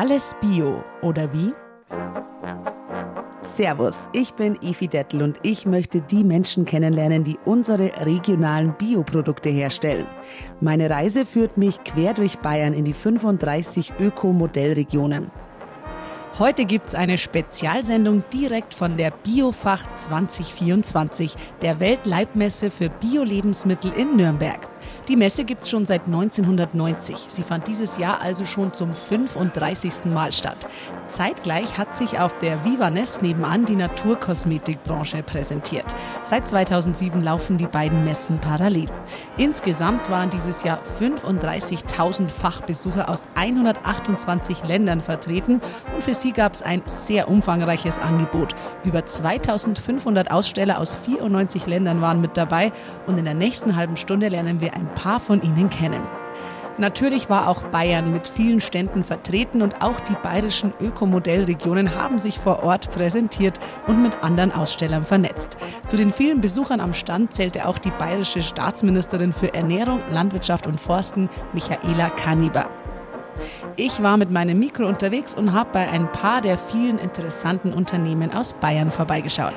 [0.00, 1.52] Alles Bio, oder wie?
[3.42, 9.48] Servus, ich bin Evi Dettel und ich möchte die Menschen kennenlernen, die unsere regionalen Bioprodukte
[9.48, 10.06] herstellen.
[10.60, 15.32] Meine Reise führt mich quer durch Bayern in die 35 Öko-Modellregionen.
[16.38, 24.60] Heute gibt's eine Spezialsendung direkt von der Biofach 2024, der Weltleibmesse für Bio-Lebensmittel in Nürnberg.
[25.08, 27.16] Die Messe gibt's schon seit 1990.
[27.28, 30.04] Sie fand dieses Jahr also schon zum 35.
[30.04, 30.68] Mal statt.
[31.06, 35.86] Zeitgleich hat sich auf der Vivaness nebenan die Naturkosmetikbranche präsentiert.
[36.20, 38.90] Seit 2007 laufen die beiden Messen parallel.
[39.38, 45.62] Insgesamt waren dieses Jahr 35.000 Fachbesucher aus 128 Ländern vertreten
[45.94, 48.54] und für sie gab es ein sehr umfangreiches Angebot.
[48.84, 52.72] Über 2500 Aussteller aus 94 Ländern waren mit dabei
[53.06, 56.02] und in der nächsten halben Stunde lernen wir ein paar von ihnen kennen.
[56.76, 62.38] Natürlich war auch Bayern mit vielen Ständen vertreten und auch die bayerischen Ökomodellregionen haben sich
[62.38, 65.56] vor Ort präsentiert und mit anderen Ausstellern vernetzt.
[65.88, 70.78] Zu den vielen Besuchern am Stand zählte auch die bayerische Staatsministerin für Ernährung, Landwirtschaft und
[70.78, 72.68] Forsten, Michaela Kaniber.
[73.74, 78.32] Ich war mit meinem Mikro unterwegs und habe bei ein paar der vielen interessanten Unternehmen
[78.32, 79.54] aus Bayern vorbeigeschaut.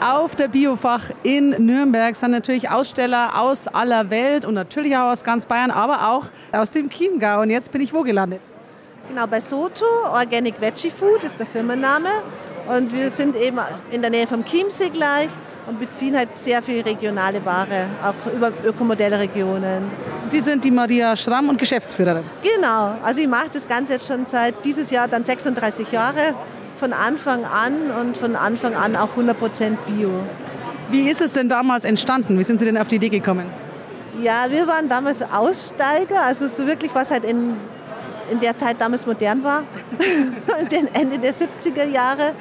[0.00, 5.24] Auf der Biofach in Nürnberg sind natürlich Aussteller aus aller Welt und natürlich auch aus
[5.24, 7.40] ganz Bayern, aber auch aus dem Chiemgau.
[7.40, 8.40] Und jetzt bin ich wo gelandet?
[9.08, 12.08] Genau, bei Soto, Organic Veggie Food ist der Firmenname.
[12.68, 13.58] Und wir sind eben
[13.90, 15.28] in der Nähe vom Chiemsee gleich
[15.66, 19.84] und beziehen halt sehr viel regionale Ware, auch über Ökomodellregionen.
[20.28, 22.24] Sie sind die Maria Schramm und Geschäftsführerin.
[22.42, 26.34] Genau, also ich mache das Ganze jetzt schon seit dieses Jahr dann 36 Jahre
[26.76, 30.10] von Anfang an und von Anfang an auch 100% Bio.
[30.90, 32.38] Wie ist es denn damals entstanden?
[32.38, 33.46] Wie sind Sie denn auf die Idee gekommen?
[34.22, 37.56] Ja, wir waren damals Aussteiger, also so wirklich was halt in,
[38.30, 39.64] in der Zeit damals modern war,
[40.70, 42.32] den Ende der 70er Jahre.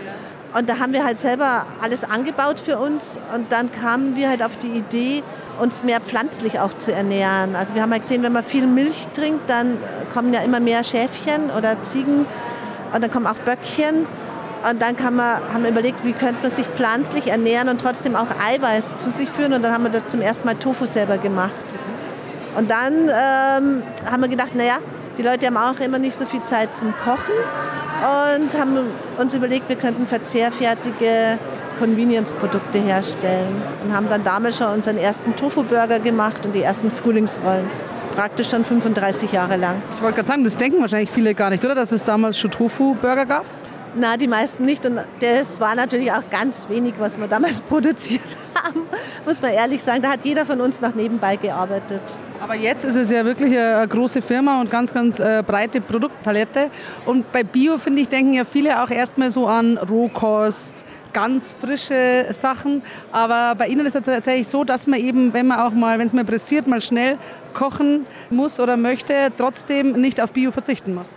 [0.54, 4.44] Und da haben wir halt selber alles angebaut für uns und dann kamen wir halt
[4.44, 5.24] auf die Idee,
[5.60, 7.56] uns mehr pflanzlich auch zu ernähren.
[7.56, 9.78] Also wir haben halt gesehen, wenn man viel Milch trinkt, dann
[10.14, 12.28] kommen ja immer mehr Schäfchen oder Ziegen
[12.94, 14.06] und dann kommen auch Böckchen
[14.70, 18.16] und dann kann man, haben wir überlegt, wie könnte man sich pflanzlich ernähren und trotzdem
[18.16, 19.54] auch Eiweiß zu sich führen.
[19.54, 21.52] Und dann haben wir da zum ersten Mal Tofu selber gemacht.
[22.56, 24.78] Und dann ähm, haben wir gedacht, naja,
[25.18, 27.34] die Leute haben auch immer nicht so viel Zeit zum Kochen
[28.40, 28.78] und haben
[29.18, 31.38] uns überlegt, wir könnten verzehrfertige
[31.80, 37.70] Convenience-Produkte herstellen und haben dann damals schon unseren ersten Tofu-Burger gemacht und die ersten Frühlingsrollen.
[38.16, 39.82] Praktisch schon 35 Jahre lang.
[39.96, 41.76] Ich wollte gerade sagen, das denken wahrscheinlich viele gar nicht, oder?
[41.76, 43.46] Dass es damals schon Tofu-Burger gab?
[43.96, 44.86] Na, die meisten nicht.
[44.86, 48.82] Und das war natürlich auch ganz wenig, was wir damals produziert haben,
[49.26, 50.02] muss man ehrlich sagen.
[50.02, 52.02] Da hat jeder von uns noch nebenbei gearbeitet.
[52.42, 56.72] Aber jetzt ist es ja wirklich eine große Firma und ganz, ganz äh, breite Produktpalette.
[57.06, 60.84] Und bei Bio, finde ich, denken ja viele auch erstmal so an Rohkost,
[61.14, 62.82] ganz frische Sachen.
[63.12, 66.08] Aber bei Ihnen ist es tatsächlich so, dass man eben, wenn man auch mal, wenn
[66.08, 67.18] es mal pressiert, mal schnell
[67.54, 71.10] kochen muss oder möchte, trotzdem nicht auf Bio verzichten muss.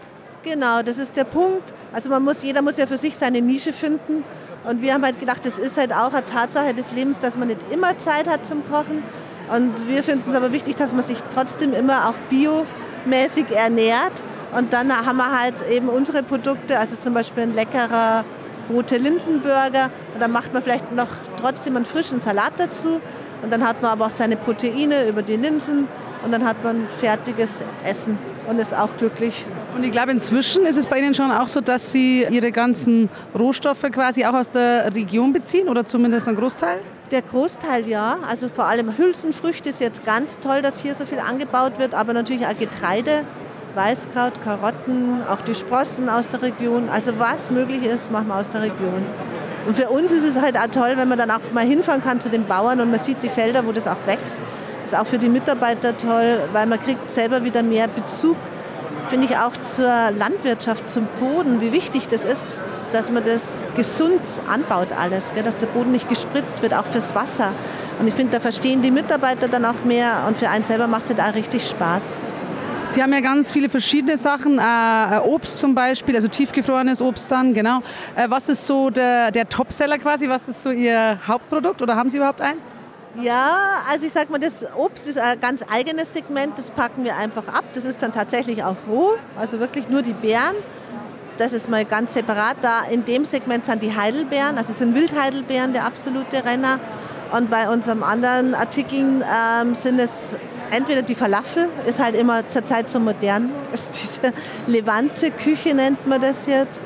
[0.47, 1.75] Genau, das ist der Punkt.
[1.93, 4.23] Also man muss, jeder muss ja für sich seine Nische finden.
[4.63, 7.49] Und wir haben halt gedacht, das ist halt auch eine Tatsache des Lebens, dass man
[7.49, 9.03] nicht immer Zeit hat zum Kochen.
[9.53, 14.23] Und wir finden es aber wichtig, dass man sich trotzdem immer auch biomäßig ernährt.
[14.57, 18.25] Und dann haben wir halt eben unsere Produkte, also zum Beispiel ein leckerer
[18.73, 19.91] rote Linsenburger.
[20.15, 21.09] Und dann macht man vielleicht noch
[21.41, 23.01] trotzdem einen frischen Salat dazu.
[23.43, 25.89] Und dann hat man aber auch seine Proteine über die Linsen.
[26.25, 28.17] Und dann hat man fertiges Essen
[28.49, 29.45] und ist auch glücklich.
[29.77, 33.11] Und ich glaube, inzwischen ist es bei Ihnen schon auch so, dass Sie Ihre ganzen
[33.39, 36.79] Rohstoffe quasi auch aus der Region beziehen oder zumindest einen Großteil?
[37.11, 41.19] Der Großteil ja, also vor allem Hülsenfrüchte ist jetzt ganz toll, dass hier so viel
[41.19, 43.25] angebaut wird, aber natürlich auch Getreide,
[43.75, 46.89] Weißkraut, Karotten, auch die Sprossen aus der Region.
[46.89, 49.05] Also was möglich ist, machen wir aus der Region.
[49.67, 52.19] Und für uns ist es halt auch toll, wenn man dann auch mal hinfahren kann
[52.19, 54.41] zu den Bauern und man sieht die Felder, wo das auch wächst.
[54.81, 58.37] Das ist auch für die Mitarbeiter toll, weil man kriegt selber wieder mehr Bezug,
[59.09, 62.61] finde ich, auch zur Landwirtschaft, zum Boden, wie wichtig das ist,
[62.93, 64.21] dass man das gesund
[64.51, 65.43] anbaut alles, gell?
[65.43, 67.53] dass der Boden nicht gespritzt wird, auch fürs Wasser.
[67.99, 71.11] Und ich finde, da verstehen die Mitarbeiter dann auch mehr und für einen selber macht
[71.11, 72.19] es halt auch richtig Spaß.
[72.91, 77.53] Sie haben ja ganz viele verschiedene Sachen, äh, Obst zum Beispiel, also tiefgefrorenes Obst dann,
[77.53, 77.81] genau.
[78.15, 80.29] Äh, was ist so der, der Topseller quasi?
[80.29, 82.63] Was ist so Ihr Hauptprodukt oder haben Sie überhaupt eins?
[83.23, 87.17] Ja, also ich sag mal, das Obst ist ein ganz eigenes Segment, das packen wir
[87.17, 87.65] einfach ab.
[87.75, 90.57] Das ist dann tatsächlich auch roh, also wirklich nur die Beeren.
[91.39, 92.57] Das ist mal ganz separat.
[92.63, 96.79] Da in dem Segment sind die Heidelbeeren, also es sind Wildheidelbeeren der absolute Renner.
[97.33, 100.37] Und bei unseren anderen Artikeln ähm, sind es
[100.71, 104.33] entweder die Falafel ist halt immer zur Zeit so modern, ist diese
[104.67, 106.81] Levante-Küche nennt man das jetzt.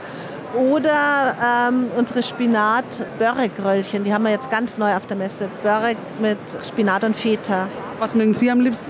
[0.55, 5.49] Oder ähm, unsere Spinat-Börek-Röllchen, die haben wir jetzt ganz neu auf der Messe.
[5.63, 7.69] Börek mit Spinat und Feta.
[8.01, 8.87] Was mögen Sie am liebsten?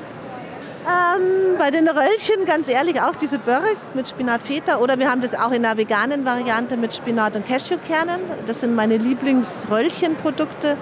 [0.86, 4.78] Ähm, bei den Röllchen ganz ehrlich auch diese Börek mit Spinat-Feta.
[4.78, 8.20] Oder wir haben das auch in der veganen Variante mit Spinat und Cashewkernen.
[8.46, 10.78] Das sind meine Lieblingsröllchenprodukte.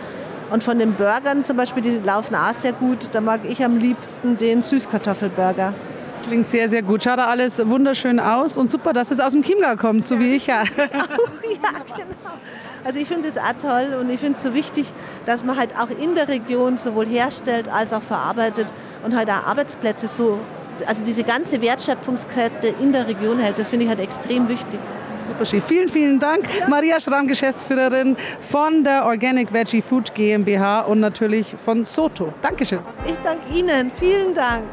[0.50, 3.08] Und von den Burgern zum Beispiel, die laufen auch sehr gut.
[3.12, 5.74] Da mag ich am liebsten den Süßkartoffelburger.
[6.22, 7.02] Klingt sehr, sehr gut.
[7.02, 10.46] Schaut alles wunderschön aus und super, dass es aus dem Chiemgau kommt, so wie ich
[10.46, 10.62] ja.
[10.62, 12.38] Auch, ja, genau.
[12.84, 14.92] Also ich finde es auch toll und ich finde es so wichtig,
[15.26, 18.72] dass man halt auch in der Region sowohl herstellt als auch verarbeitet
[19.04, 20.38] und halt auch Arbeitsplätze so,
[20.86, 23.58] also diese ganze Wertschöpfungskette in der Region hält.
[23.58, 24.78] Das finde ich halt extrem wichtig.
[25.24, 25.60] Super schön.
[25.60, 26.46] Vielen, vielen Dank.
[26.58, 26.68] Ja.
[26.68, 32.32] Maria Schramm, Geschäftsführerin von der Organic Veggie Food GmbH und natürlich von Soto.
[32.40, 32.78] Dankeschön.
[33.04, 33.90] Ich danke Ihnen.
[33.98, 34.64] Vielen Dank.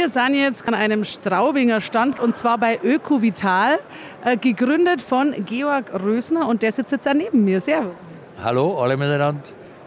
[0.00, 3.80] Wir sind jetzt an einem Straubinger Stand und zwar bei Ökovital,
[4.24, 7.60] äh, gegründet von Georg Rösner und der sitzt jetzt da neben mir.
[7.60, 7.92] Servus.
[8.42, 9.42] Hallo, alle miteinander.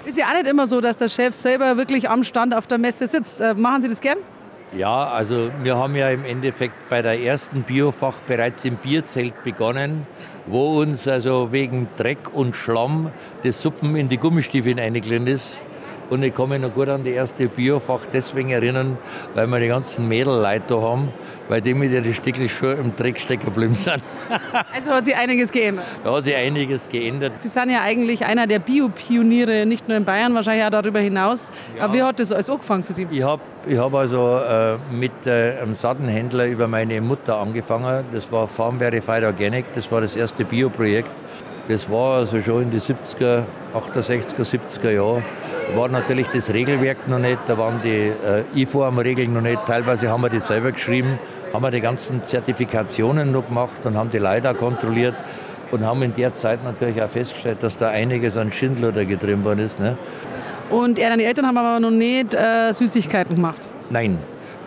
[0.05, 2.77] Ist ja auch nicht immer so, dass der Chef selber wirklich am Stand auf der
[2.77, 3.41] Messe sitzt.
[3.41, 4.19] Äh, machen Sie das gern?
[4.77, 10.05] Ja, also wir haben ja im Endeffekt bei der ersten Biofach bereits im Bierzelt begonnen,
[10.45, 13.09] wo uns also wegen Dreck und Schlamm
[13.41, 15.63] das Suppen in die Gummistiefel eingeglitten ist.
[16.09, 18.97] Und ich kann mich noch gut an die erste Biofach deswegen erinnern,
[19.33, 21.09] weil wir die ganzen Mädelleute haben,
[21.49, 24.01] weil die mit ihren Stickel schon im Dreck stecken geblieben sind.
[24.73, 25.85] also hat sich einiges geändert?
[26.03, 27.33] Da hat sich einiges geändert.
[27.39, 31.49] Sie sind ja eigentlich einer der Biopioniere, nicht nur in Bayern, wahrscheinlich auch darüber hinaus.
[31.77, 31.85] Ja.
[31.85, 33.07] Aber wie hat das alles angefangen für Sie?
[33.09, 38.03] Ich habe ich hab also äh, mit äh, einem Sattenhändler über meine Mutter angefangen.
[38.13, 41.09] Das war Farm Verified Organic, das war das erste Bioprojekt.
[41.69, 45.23] Das war also schon in den 70er, 68er, 70er Jahren.
[45.75, 49.65] War natürlich das Regelwerk noch nicht, da waren die äh, IFOAM-Regeln noch nicht.
[49.65, 51.17] Teilweise haben wir die selber geschrieben,
[51.51, 55.15] haben wir die ganzen Zertifikationen noch gemacht und haben die Leiter kontrolliert
[55.71, 59.43] und haben in der Zeit natürlich auch festgestellt, dass da einiges an Schindler da getrieben
[59.43, 59.79] worden ist.
[59.79, 59.97] Ne?
[60.69, 63.67] Und er, deine Eltern haben aber noch nicht äh, Süßigkeiten gemacht?
[63.89, 64.19] Nein,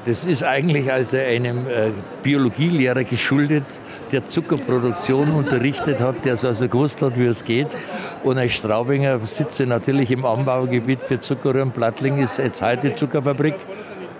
[0.07, 1.91] das ist eigentlich also einem äh,
[2.23, 3.65] Biologielehrer geschuldet,
[4.13, 7.77] der Zuckerproduktion unterrichtet hat, der so also gewusst hat, wie es geht.
[8.23, 11.73] Und als Straubinger sitze natürlich im Anbaugebiet für Zuckerrühren.
[11.73, 13.57] Plattling ist jetzt heute Zuckerfabrik.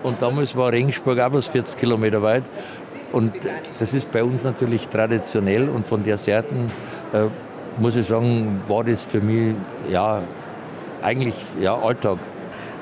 [0.03, 2.43] Und damals war Regensburg auch bloß 40 Kilometer weit.
[3.13, 3.31] Und
[3.79, 5.69] das ist bei uns natürlich traditionell.
[5.69, 6.49] Und von der Seite
[7.13, 7.27] äh,
[7.81, 9.55] muss ich sagen, war das für mich
[9.89, 10.21] ja,
[11.01, 12.17] eigentlich ja, Alltag.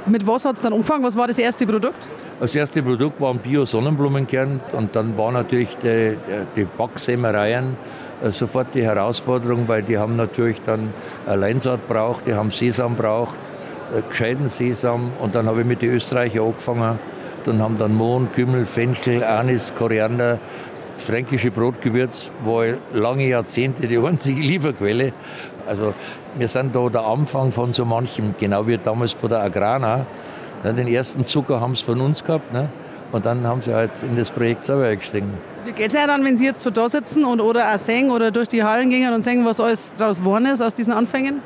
[0.08, 1.04] Mit was hat es dann angefangen?
[1.04, 2.08] Was war das erste Produkt?
[2.40, 6.16] Das erste Produkt war ein Bio-Sonnenblumenkern und dann war natürlich die,
[6.56, 7.76] die Backsämereien
[8.24, 10.94] äh, sofort die Herausforderung, weil die haben natürlich dann
[11.28, 13.40] Leinsaat braucht, die haben Sesam braucht,
[13.96, 17.00] äh, gescheiten Sesam und dann habe ich mit den Österreichern angefangen.
[17.46, 20.40] Dann haben dann Mohn, Kümmel, Fenchel, Anis, Koriander,
[20.98, 25.14] fränkische Brotgewürz war lange Jahrzehnte die einzige Lieferquelle.
[25.68, 25.94] Also
[26.38, 30.06] wir sind da der Anfang von so manchem, genau wie damals von der Agrana.
[30.64, 32.52] Ja, den ersten Zucker haben sie von uns gehabt.
[32.54, 32.70] Ne?
[33.12, 35.34] Und dann haben sie halt in das Projekt selber eingestiegen.
[35.64, 38.12] Wie geht es ja dann, wenn Sie jetzt so da sitzen und, oder auch singen
[38.12, 41.42] oder durch die Hallen gehen und sehen, was alles daraus geworden ist aus diesen Anfängen?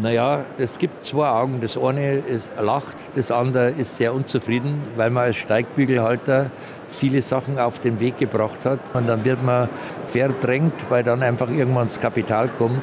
[0.00, 1.60] Naja, es gibt zwei Augen.
[1.60, 6.50] Das eine ist lacht, das andere ist sehr unzufrieden, weil man als Steigbügelhalter
[6.90, 8.78] viele Sachen auf den Weg gebracht hat.
[8.94, 9.68] Und dann wird man
[10.06, 12.82] verdrängt, weil dann einfach irgendwann das Kapital kommt.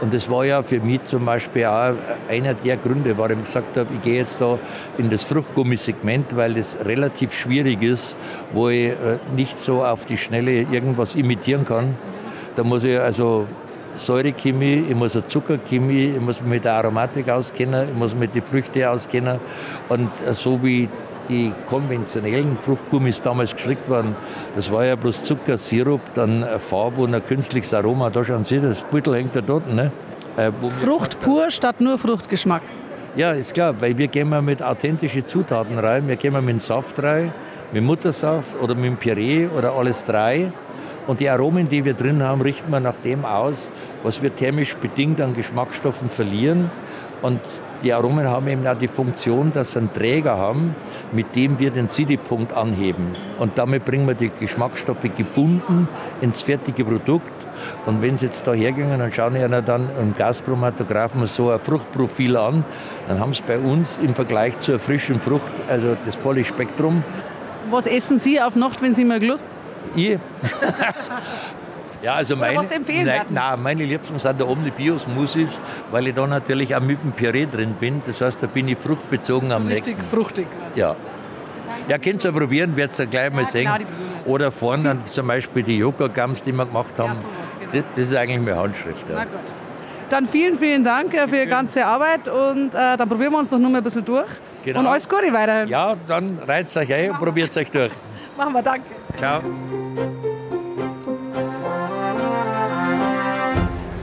[0.00, 1.94] Und das war ja für mich zum Beispiel auch
[2.28, 4.58] einer der Gründe, warum ich gesagt habe, ich gehe jetzt da
[4.98, 8.16] in das Fruchtgummisegment, weil das relativ schwierig ist,
[8.52, 11.94] wo ich äh, nicht so auf die Schnelle irgendwas imitieren kann.
[12.56, 13.46] Da muss ich also
[13.98, 18.42] Säurechemie, ich muss eine Zuckerchemie, ich muss mit der Aromatik auskennen, ich muss mit den
[18.42, 19.38] Früchten auskennen.
[19.88, 20.88] Und so wie
[21.28, 24.16] die konventionellen Fruchtgummis damals geschickt waren,
[24.54, 28.10] das war ja bloß Zucker, Sirup, dann Farbe und ein künstliches Aroma.
[28.10, 29.72] Da schauen Sie, das Beutel hängt da dort.
[29.72, 29.90] Ne?
[30.36, 30.50] Äh,
[30.84, 32.62] Frucht pur statt nur Fruchtgeschmack.
[33.16, 36.08] Ja, ist klar, weil wir gehen mal mit authentischen Zutaten rein.
[36.08, 37.32] Wir gehen mal mit Saft rein,
[37.72, 40.50] mit Muttersaft oder mit dem Püree oder alles drei.
[41.06, 43.70] Und die Aromen, die wir drin haben, richten wir nach dem aus,
[44.02, 46.70] was wir thermisch bedingt an Geschmacksstoffen verlieren.
[47.22, 47.40] Und
[47.82, 50.74] die Aromen haben eben auch die Funktion, dass sie einen Träger haben,
[51.12, 53.08] mit dem wir den Siedepunkt anheben.
[53.38, 55.88] Und damit bringen wir die Geschmacksstoffe gebunden
[56.20, 57.30] ins fertige Produkt.
[57.86, 62.36] Und wenn Sie jetzt da hergehen und schauen ja dann im Gaschromatographen so ein Fruchtprofil
[62.36, 62.64] an,
[63.08, 67.04] dann haben Sie bei uns im Vergleich zur frischen Frucht also das volle Spektrum.
[67.70, 69.46] Was essen Sie auf Nacht, wenn Sie mal Lust?
[69.94, 70.18] Ich?
[72.04, 76.06] Ja, also meine, was empfehlen nein, nein, meine Liebsten sind da oben die Biosmoothies, weil
[76.08, 78.02] ich da natürlich auch mit dem Püree drin bin.
[78.06, 80.14] Das heißt, da bin ich fruchtbezogen am Richtig nächsten.
[80.14, 80.46] fruchtig.
[80.74, 80.94] Ja.
[81.88, 83.70] Ja, könnt ihr probieren, werdet ihr gleich mal Ja, sehen.
[84.24, 84.32] wir.
[84.32, 87.08] Oder vorne dann zum Beispiel die Yoga-Gums, die wir gemacht haben.
[87.08, 87.72] Ja, sowas, genau.
[87.72, 89.04] das, das ist eigentlich meine Handschrift.
[89.08, 89.24] Na Ja.
[89.24, 89.52] gut.
[90.10, 93.50] Dann vielen, vielen Dank äh, für Ihre ganze Arbeit und äh, dann probieren wir uns
[93.50, 94.28] noch nur mal ein bisschen durch.
[94.64, 94.80] Genau.
[94.80, 95.68] Und alles Gute weiterhin.
[95.68, 97.92] ja, dann reizt euch ein und probiert euch durch.
[98.36, 98.86] Machen wir, danke.
[99.18, 99.40] Ciao.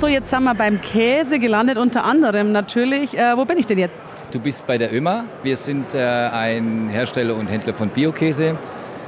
[0.02, 3.16] So, jetzt sind wir beim Käse gelandet, unter anderem natürlich.
[3.16, 4.02] Äh, wo bin ich denn jetzt?
[4.32, 5.26] Du bist bei der ÖMA.
[5.44, 8.58] Wir sind äh, ein Hersteller und Händler von Biokäse,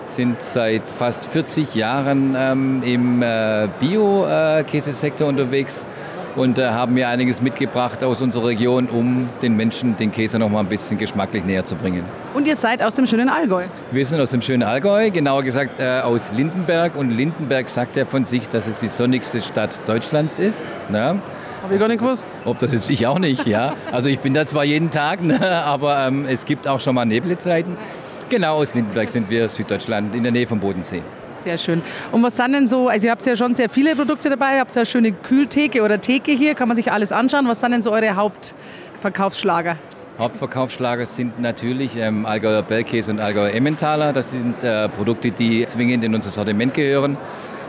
[0.06, 5.88] sind seit fast 40 Jahren ähm, im äh, Bio-Käsesektor unterwegs
[6.36, 10.50] und äh, haben hier einiges mitgebracht aus unserer Region, um den Menschen den Käse noch
[10.50, 12.04] mal ein bisschen geschmacklich näher zu bringen.
[12.34, 13.66] Und ihr seid aus dem schönen Allgäu.
[13.92, 16.96] Wir sind aus dem schönen Allgäu, genauer gesagt äh, aus Lindenberg.
[16.96, 20.72] Und Lindenberg sagt ja von sich, dass es die sonnigste Stadt Deutschlands ist.
[20.90, 21.20] Ne?
[21.64, 22.26] Habe ich gar nicht gewusst.
[22.44, 23.76] Ob das jetzt ich auch nicht, ja.
[23.92, 27.06] Also ich bin da zwar jeden Tag, ne, aber ähm, es gibt auch schon mal
[27.06, 27.78] Nebelzeiten.
[28.28, 31.04] Genau, aus Lindenberg sind wir, Süddeutschland, in der Nähe vom Bodensee.
[31.44, 31.82] Sehr schön.
[32.12, 34.60] Und was sind denn so, also ihr habt ja schon sehr viele Produkte dabei, ihr
[34.62, 37.48] habt ja eine schöne Kühltheke oder Theke hier, kann man sich alles anschauen.
[37.48, 39.78] Was sind denn so eure Hauptverkaufsschlager?
[40.20, 44.14] Hauptverkaufsschlager sind natürlich ähm, Allgäuer Bergkäse und Allgäuer Emmentaler.
[44.14, 47.18] Das sind äh, Produkte, die zwingend in unser Sortiment gehören.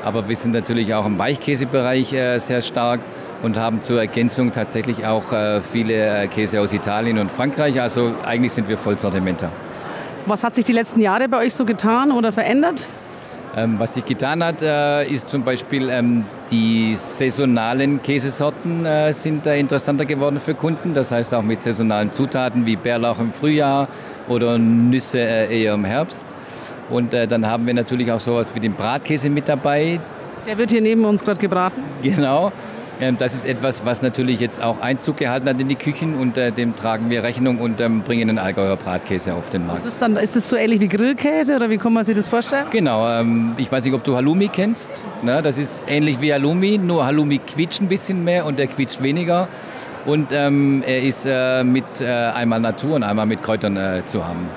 [0.04, 3.00] Aber wir sind natürlich auch im Weichkäsebereich äh, sehr stark
[3.42, 7.80] und haben zur Ergänzung tatsächlich auch äh, viele äh, Käse aus Italien und Frankreich.
[7.80, 9.50] Also eigentlich sind wir Vollsortimenter.
[10.26, 12.86] Was hat sich die letzten Jahre bei euch so getan oder verändert?
[13.56, 19.46] Ähm, was sich getan hat, äh, ist zum Beispiel ähm, die saisonalen Käsesorten äh, sind
[19.46, 20.92] äh, interessanter geworden für Kunden.
[20.92, 23.86] Das heißt auch mit saisonalen Zutaten wie Bärlauch im Frühjahr
[24.28, 26.26] oder Nüsse äh, eher im Herbst.
[26.90, 30.00] Und äh, dann haben wir natürlich auch sowas wie den Bratkäse mit dabei.
[30.46, 31.82] Der wird hier neben uns gerade gebraten.
[32.02, 32.52] Genau.
[33.00, 36.38] Ähm, das ist etwas, was natürlich jetzt auch Einzug gehalten hat in die Küchen und
[36.38, 39.80] äh, dem tragen wir Rechnung und ähm, bringen den Allgäuer Bratkäse auf den Markt.
[39.80, 42.28] Was ist, dann, ist das so ähnlich wie Grillkäse oder wie kann man sich das
[42.28, 42.66] vorstellen?
[42.70, 44.90] Genau, ähm, ich weiß nicht, ob du Halloumi kennst.
[45.22, 45.42] Ne?
[45.42, 49.48] Das ist ähnlich wie Halloumi, nur Halloumi quietscht ein bisschen mehr und der quietscht weniger.
[50.06, 54.26] Und ähm, er ist äh, mit äh, einmal Natur und einmal mit Kräutern äh, zu
[54.26, 54.48] haben.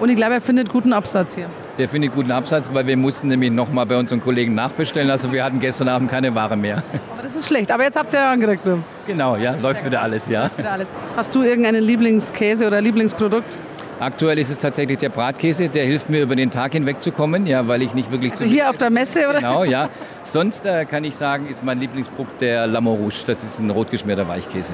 [0.00, 1.48] Und ich glaube, er findet guten Absatz hier.
[1.78, 5.10] Der findet guten Absatz, weil wir mussten nämlich nochmal bei unseren Kollegen nachbestellen.
[5.10, 6.82] Also wir hatten gestern Abend keine Ware mehr.
[7.12, 7.70] Aber das ist schlecht.
[7.70, 8.66] Aber jetzt habt ihr ja angekriegt.
[8.66, 8.82] du.
[9.06, 10.50] genau, ja, läuft wieder alles, ja.
[10.56, 10.88] Wieder alles.
[11.16, 13.58] Hast du irgendeinen Lieblingskäse oder Lieblingsprodukt?
[14.00, 17.46] Aktuell ist es tatsächlich der Bratkäse, der hilft mir über den Tag hinweg zu kommen,
[17.46, 19.40] ja, weil ich nicht wirklich Also hier auf der Messe, oder?
[19.40, 19.90] Genau, ja.
[20.22, 23.24] Sonst äh, kann ich sagen, ist mein Lieblingsprodukt der Lamont Rouge.
[23.26, 24.72] Das ist ein rotgeschmierter Weichkäse.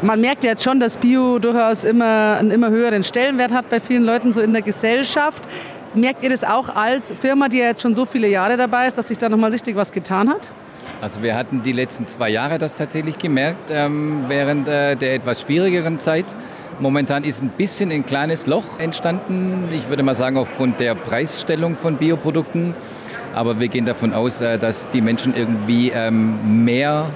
[0.00, 3.78] Man merkt ja jetzt schon, dass Bio durchaus immer einen immer höheren Stellenwert hat bei
[3.78, 5.46] vielen Leuten so in der Gesellschaft.
[5.94, 8.96] Merkt ihr das auch als Firma, die ja jetzt schon so viele Jahre dabei ist,
[8.96, 10.50] dass sich da nochmal richtig was getan hat?
[11.00, 15.40] Also wir hatten die letzten zwei Jahre das tatsächlich gemerkt, ähm, während äh, der etwas
[15.40, 16.26] schwierigeren Zeit.
[16.78, 19.68] Momentan ist ein bisschen ein kleines Loch entstanden.
[19.72, 22.74] Ich würde mal sagen, aufgrund der Preisstellung von Bioprodukten.
[23.34, 27.06] Aber wir gehen davon aus, äh, dass die Menschen irgendwie ähm, mehr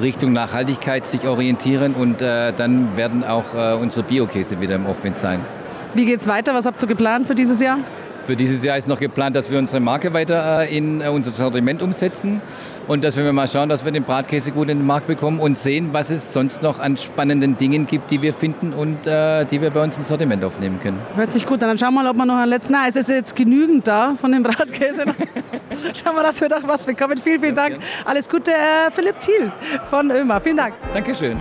[0.00, 5.16] Richtung Nachhaltigkeit sich orientieren und äh, dann werden auch äh, unsere Biokäse wieder im Aufwind
[5.16, 5.40] sein.
[5.94, 6.52] Wie geht's weiter?
[6.54, 7.78] Was habt ihr geplant für dieses Jahr?
[8.26, 11.30] Für dieses Jahr ist noch geplant, dass wir unsere Marke weiter äh, in äh, unser
[11.30, 12.40] Sortiment umsetzen
[12.88, 15.56] und dass wir mal schauen, dass wir den Bratkäse gut in den Markt bekommen und
[15.56, 19.62] sehen, was es sonst noch an spannenden Dingen gibt, die wir finden und äh, die
[19.62, 20.98] wir bei uns ins Sortiment aufnehmen können.
[21.14, 21.68] Hört sich gut an.
[21.68, 22.72] Dann schauen wir mal, ob wir noch einen letzten.
[22.72, 25.04] Na, es ist jetzt genügend da von dem Bratkäse.
[25.94, 27.18] schauen wir, dass wir noch was bekommen.
[27.22, 27.78] Vielen, vielen Dank.
[28.04, 29.52] Alles Gute, äh, Philipp Thiel
[29.88, 30.40] von Ömer.
[30.40, 30.74] Vielen Dank.
[30.92, 31.40] Dankeschön.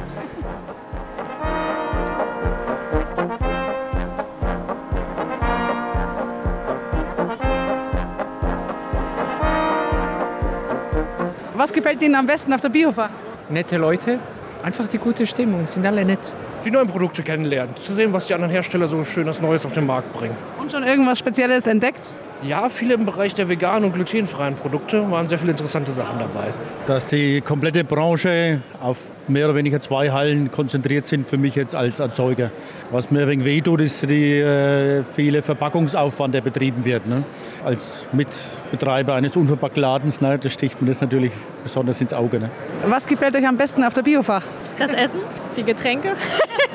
[11.65, 13.10] Was gefällt Ihnen am besten auf der Biofach?
[13.50, 14.19] nette Leute,
[14.62, 16.19] einfach die gute Stimmung, sind alle nett.
[16.63, 19.88] die neuen Produkte kennenlernen, zu sehen, was die anderen Hersteller so schönes Neues auf den
[19.88, 20.36] Markt bringen.
[20.60, 22.13] Und schon irgendwas Spezielles entdeckt?
[22.43, 26.53] Ja, viele im Bereich der veganen und glutenfreien Produkte waren sehr viele interessante Sachen dabei.
[26.86, 31.75] Dass die komplette Branche auf mehr oder weniger zwei Hallen konzentriert sind für mich jetzt
[31.75, 32.51] als Erzeuger.
[32.91, 37.08] Was mir ein wenig wehtut, ist die äh, viele Verpackungsaufwand, der betrieben wird.
[37.08, 37.24] Ne?
[37.63, 41.32] Als Mitbetreiber eines Unverpacktladens, ne, da sticht mir das natürlich
[41.63, 42.39] besonders ins Auge.
[42.39, 42.50] Ne?
[42.88, 44.44] Was gefällt euch am besten auf der Biofach?
[44.77, 45.20] Das Essen,
[45.55, 46.13] die Getränke,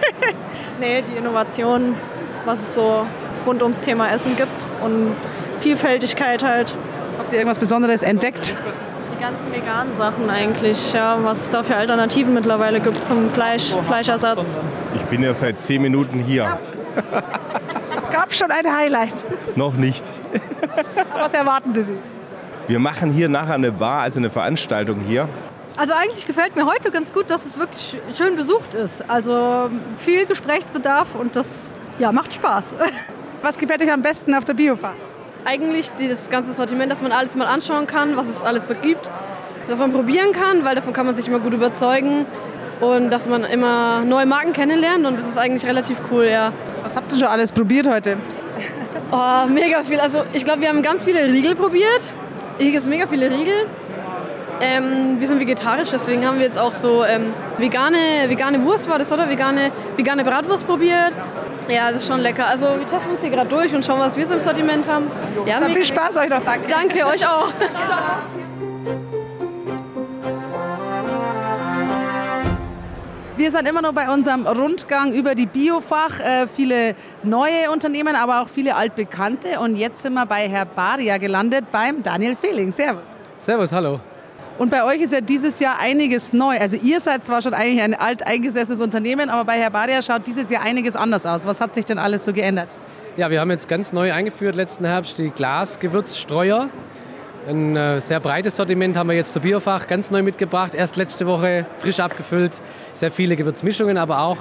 [0.81, 1.95] nee, die Innovation,
[2.45, 3.07] was es so
[3.47, 5.13] rund ums Thema Essen gibt und
[5.61, 6.75] Vielfältigkeit halt.
[7.19, 8.57] Habt ihr irgendwas Besonderes entdeckt?
[9.21, 13.77] Die ganzen veganen Sachen eigentlich, ja, was es da für Alternativen mittlerweile gibt zum Fleisch,
[13.87, 14.59] Fleischersatz.
[14.95, 16.59] Ich bin ja seit zehn Minuten hier.
[18.11, 19.13] Gab schon ein Highlight.
[19.57, 20.11] Noch nicht.
[21.13, 21.99] Was erwarten Sie sich?
[22.67, 25.29] Wir machen hier nachher eine Bar, also eine Veranstaltung hier.
[25.77, 29.05] Also eigentlich gefällt mir heute ganz gut, dass es wirklich schön besucht ist.
[29.11, 32.65] Also viel Gesprächsbedarf und das ja, macht Spaß.
[33.43, 35.10] Was gefällt euch am besten auf der Biofahrt?
[35.45, 39.11] Eigentlich dieses ganze Sortiment, dass man alles mal anschauen kann, was es alles so gibt.
[39.69, 42.27] Dass man probieren kann, weil davon kann man sich immer gut überzeugen.
[42.81, 46.53] Und dass man immer neue Marken kennenlernt und das ist eigentlich relativ cool, ja.
[46.83, 48.17] Was habt ihr schon alles probiert heute?
[49.13, 50.01] Oh, mega viel.
[50.01, 52.03] Also ich glaube, wir haben ganz viele Riegel probiert.
[52.59, 53.67] Hier gibt es mega viele Riegel.
[54.61, 58.99] Ähm, wir sind vegetarisch, deswegen haben wir jetzt auch so ähm, vegane, vegane Wurst war
[58.99, 59.29] das, oder?
[59.31, 61.13] Vegane, vegane Bratwurst probiert.
[61.69, 62.47] Ja, das ist schon lecker.
[62.47, 65.11] Also wir testen uns hier gerade durch und schauen, was wir so im Sortiment haben.
[65.47, 66.45] Ja, viel Spaß euch noch.
[66.45, 66.67] Danke.
[66.69, 67.49] Danke, euch auch.
[67.85, 67.99] Ciao.
[73.37, 76.21] Wir sind immer noch bei unserem Rundgang über die Biofach.
[76.21, 79.61] Äh, viele neue Unternehmen, aber auch viele altbekannte.
[79.61, 82.71] Und jetzt sind wir bei Herr Baria gelandet, beim Daniel Fehling.
[82.71, 83.03] Servus.
[83.39, 84.01] Servus, hallo.
[84.61, 86.59] Und bei euch ist ja dieses Jahr einiges neu.
[86.59, 90.51] Also ihr seid zwar schon eigentlich ein alteingesessenes Unternehmen, aber bei Herr Baria schaut dieses
[90.51, 91.47] Jahr einiges anders aus.
[91.47, 92.77] Was hat sich denn alles so geändert?
[93.17, 96.69] Ja, wir haben jetzt ganz neu eingeführt letzten Herbst die Glasgewürzstreuer.
[97.49, 100.75] Ein äh, sehr breites Sortiment haben wir jetzt zur Biofach ganz neu mitgebracht.
[100.75, 102.61] Erst letzte Woche frisch abgefüllt.
[102.93, 104.37] Sehr viele Gewürzmischungen, aber auch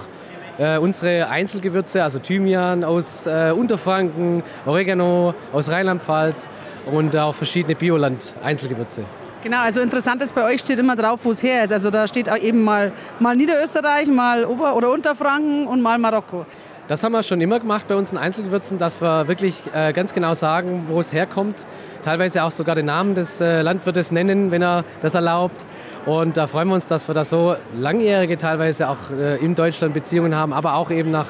[0.58, 6.46] äh, unsere Einzelgewürze, also Thymian aus äh, Unterfranken, Oregano aus Rheinland-Pfalz
[6.92, 9.06] und auch verschiedene Bioland-Einzelgewürze.
[9.42, 11.72] Genau, also interessant ist, bei euch steht immer drauf, wo es her ist.
[11.72, 16.46] Also da steht eben mal, mal Niederösterreich, mal Ober- oder Unterfranken und mal Marokko.
[16.90, 20.14] Das haben wir schon immer gemacht bei uns in Einzelgewürzen, dass wir wirklich äh, ganz
[20.14, 21.68] genau sagen, wo es herkommt.
[22.02, 25.66] Teilweise auch sogar den Namen des äh, Landwirtes nennen, wenn er das erlaubt.
[26.06, 29.94] Und da freuen wir uns, dass wir da so langjährige teilweise auch äh, in Deutschland
[29.94, 31.28] Beziehungen haben, aber auch eben nach,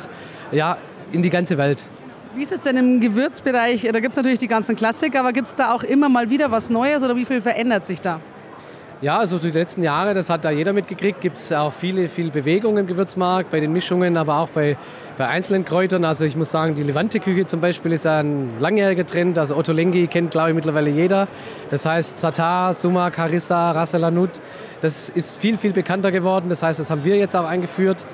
[0.51, 0.77] ja,
[1.11, 1.83] in die ganze Welt.
[2.35, 3.89] Wie ist es denn im Gewürzbereich?
[3.91, 6.51] Da gibt es natürlich die ganzen Klassiker, aber gibt es da auch immer mal wieder
[6.51, 8.19] was Neues oder wie viel verändert sich da?
[9.01, 12.29] Ja, also die letzten Jahre, das hat da jeder mitgekriegt, gibt es auch viele, viel
[12.29, 14.77] Bewegung im Gewürzmarkt, bei den Mischungen, aber auch bei,
[15.17, 16.05] bei einzelnen Kräutern.
[16.05, 19.39] Also ich muss sagen, die Levante-Küche zum Beispiel ist ein langjähriger Trend.
[19.39, 21.27] Also Otto Lengi kennt, glaube ich, mittlerweile jeder.
[21.71, 24.39] Das heißt Satar, Sumak, Harissa, Raselanut,
[24.81, 26.47] das ist viel, viel bekannter geworden.
[26.49, 28.05] Das heißt, das haben wir jetzt auch eingeführt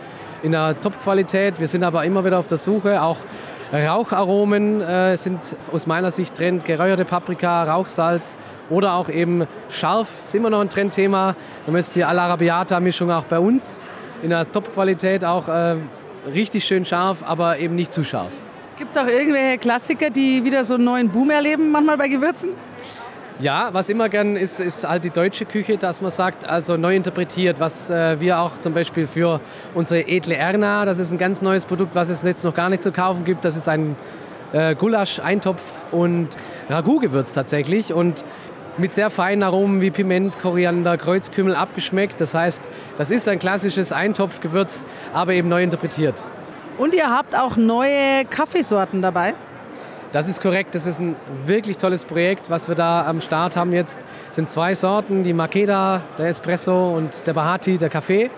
[0.41, 1.59] in einer Top-Qualität.
[1.59, 3.17] Wir sind aber immer wieder auf der Suche, auch
[3.83, 8.37] Raucharomen äh, sind aus meiner Sicht Trend, geräucherte Paprika, Rauchsalz
[8.69, 11.35] oder auch eben scharf ist immer noch ein Trendthema.
[11.65, 13.79] Wir haben jetzt die All'Arrabbiata-Mischung auch bei uns
[14.23, 15.75] in der Top-Qualität, auch äh,
[16.33, 18.31] richtig schön scharf, aber eben nicht zu scharf.
[18.77, 22.49] Gibt es auch irgendwelche Klassiker, die wieder so einen neuen Boom erleben, manchmal bei Gewürzen?
[23.39, 26.95] Ja, was immer gern ist, ist halt die deutsche Küche, dass man sagt, also neu
[26.95, 29.41] interpretiert, was äh, wir auch zum Beispiel für
[29.73, 32.81] unsere edle Erna, das ist ein ganz neues Produkt, was es jetzt noch gar nicht
[32.81, 33.43] zu kaufen gibt.
[33.43, 33.97] Das ist ein
[34.53, 36.29] äh, Gulasch, Eintopf und
[36.69, 38.23] Ragout-Gewürz tatsächlich und
[38.77, 42.21] mit sehr feinen Aromen wie Piment, Koriander, Kreuzkümmel abgeschmeckt.
[42.21, 46.23] Das heißt, das ist ein klassisches Eintopfgewürz, aber eben neu interpretiert.
[46.77, 49.33] Und ihr habt auch neue Kaffeesorten dabei?
[50.15, 50.73] Das ist korrekt.
[50.75, 53.99] Das ist ein wirklich tolles Projekt, was wir da am Start haben jetzt.
[54.31, 58.29] Sind zwei Sorten, die Makeda, der Espresso und der Bahati, der Kaffee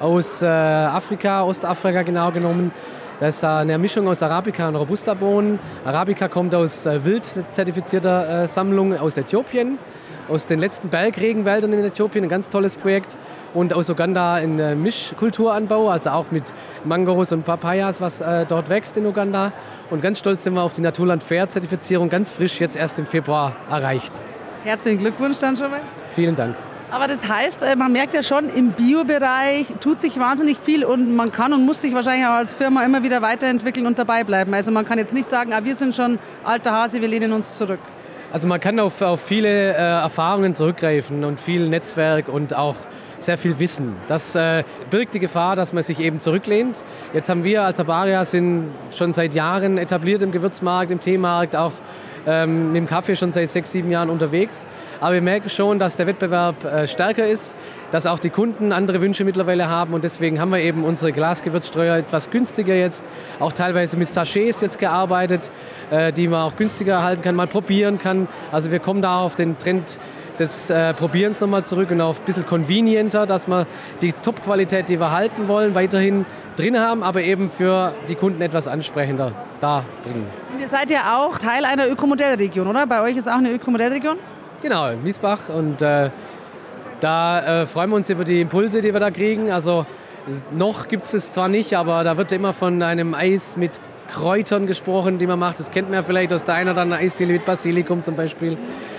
[0.00, 2.72] aus äh, Afrika, Ostafrika genau genommen.
[3.20, 5.58] Das ist eine Mischung aus Arabica und Robusta-Bohnen.
[5.84, 9.76] Arabica kommt aus äh, wild zertifizierter äh, Sammlung aus Äthiopien
[10.28, 13.18] aus den letzten Bergregenwäldern in Äthiopien, ein ganz tolles Projekt.
[13.54, 16.52] Und aus Uganda ein äh, Mischkulturanbau, also auch mit
[16.84, 19.52] Mangos und Papayas, was äh, dort wächst in Uganda.
[19.90, 23.06] Und ganz stolz sind wir auf die Naturland Fair Zertifizierung, ganz frisch jetzt erst im
[23.06, 24.12] Februar erreicht.
[24.64, 25.80] Herzlichen Glückwunsch dann schon mal.
[26.14, 26.56] Vielen Dank.
[26.90, 31.16] Aber das heißt, äh, man merkt ja schon, im Biobereich tut sich wahnsinnig viel und
[31.16, 34.54] man kann und muss sich wahrscheinlich auch als Firma immer wieder weiterentwickeln und dabei bleiben.
[34.54, 37.56] Also man kann jetzt nicht sagen, ah, wir sind schon alter Hase, wir lehnen uns
[37.56, 37.80] zurück.
[38.32, 42.74] Also man kann auf, auf viele äh, Erfahrungen zurückgreifen und viel Netzwerk und auch
[43.18, 43.96] sehr viel Wissen.
[44.08, 46.84] Das äh, birgt die Gefahr, dass man sich eben zurücklehnt.
[47.14, 51.72] Jetzt haben wir als Abaria sind schon seit Jahren etabliert im Gewürzmarkt, im Teemarkt, auch
[52.26, 54.66] ähm, mit dem Kaffee schon seit sechs, sieben Jahren unterwegs.
[55.00, 57.56] Aber wir merken schon, dass der Wettbewerb äh, stärker ist,
[57.90, 61.96] dass auch die Kunden andere Wünsche mittlerweile haben und deswegen haben wir eben unsere Glasgewürzstreuer
[61.96, 63.06] etwas günstiger jetzt,
[63.38, 65.50] auch teilweise mit Sachets jetzt gearbeitet,
[65.90, 68.28] äh, die man auch günstiger erhalten kann, mal probieren kann.
[68.50, 69.98] Also wir kommen da auf den Trend
[70.38, 73.66] des äh, Probierens nochmal zurück und auf ein bisschen convenienter, dass wir
[74.00, 78.68] die Top-Qualität, die wir halten wollen, weiterhin drin haben, aber eben für die Kunden etwas
[78.68, 80.26] ansprechender darbringen.
[80.52, 82.86] Und ihr seid ja auch Teil einer Ökomodellregion, oder?
[82.86, 84.16] Bei euch ist auch eine Ökomodellregion?
[84.62, 86.10] Genau, in Miesbach und äh,
[87.00, 89.50] da äh, freuen wir uns über die Impulse, die wir da kriegen.
[89.50, 89.84] Also
[90.50, 94.66] noch gibt es es zwar nicht, aber da wird immer von einem Eis mit Kräutern
[94.66, 95.60] gesprochen, die man macht.
[95.60, 98.56] Das kennt man ja vielleicht aus der einen oder anderen Eisdiele mit Basilikum zum Beispiel.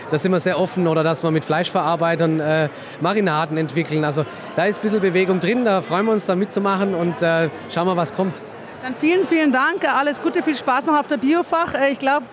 [0.09, 2.69] Da sind wir sehr offen oder dass wir mit Fleischverarbeitern äh,
[3.01, 4.05] Marinaden entwickeln.
[4.05, 7.49] Also da ist ein bisschen Bewegung drin, da freuen wir uns da mitzumachen und äh,
[7.69, 8.41] schauen wir, was kommt.
[8.81, 11.73] Dann vielen, vielen Dank, alles Gute, viel Spaß noch auf der Biofach.
[11.73, 12.25] Äh, ich glaube,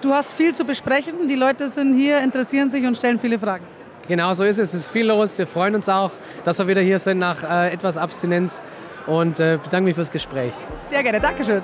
[0.00, 1.28] du hast viel zu besprechen.
[1.28, 3.64] Die Leute sind hier, interessieren sich und stellen viele Fragen.
[4.06, 4.72] Genau so ist es.
[4.72, 5.36] Es ist viel los.
[5.36, 6.10] Wir freuen uns auch,
[6.44, 8.62] dass wir wieder hier sind nach äh, etwas Abstinenz
[9.06, 10.54] und äh, bedanke mich fürs Gespräch.
[10.90, 11.62] Sehr gerne, Dankeschön.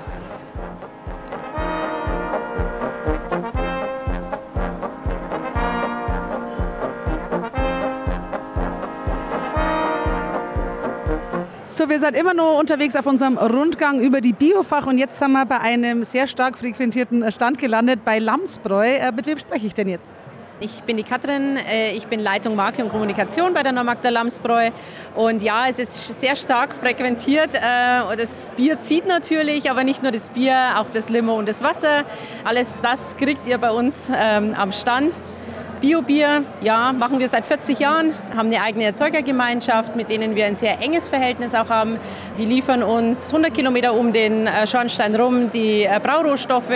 [11.77, 15.33] So, wir sind immer noch unterwegs auf unserem Rundgang über die Biofach und jetzt sind
[15.33, 18.95] wir bei einem sehr stark frequentierten Stand gelandet, bei Lamsbräu.
[18.95, 20.07] Äh, mit wem spreche ich denn jetzt?
[20.61, 24.69] Ich bin die Katrin, äh, ich bin Leitung Marke und Kommunikation bei der Neumagda Lamsbräu.
[25.15, 27.55] Und ja, es ist sehr stark frequentiert.
[27.55, 31.61] Äh, das Bier zieht natürlich, aber nicht nur das Bier, auch das Limo und das
[31.61, 32.05] Wasser.
[32.45, 35.13] Alles das kriegt ihr bei uns ähm, am Stand.
[35.85, 40.55] Biobier, ja, machen wir seit 40 Jahren, haben eine eigene Erzeugergemeinschaft, mit denen wir ein
[40.55, 41.99] sehr enges Verhältnis auch haben.
[42.39, 46.71] Die liefern uns 100 Kilometer um den äh, Schornstein rum die äh, Braurohstoffe,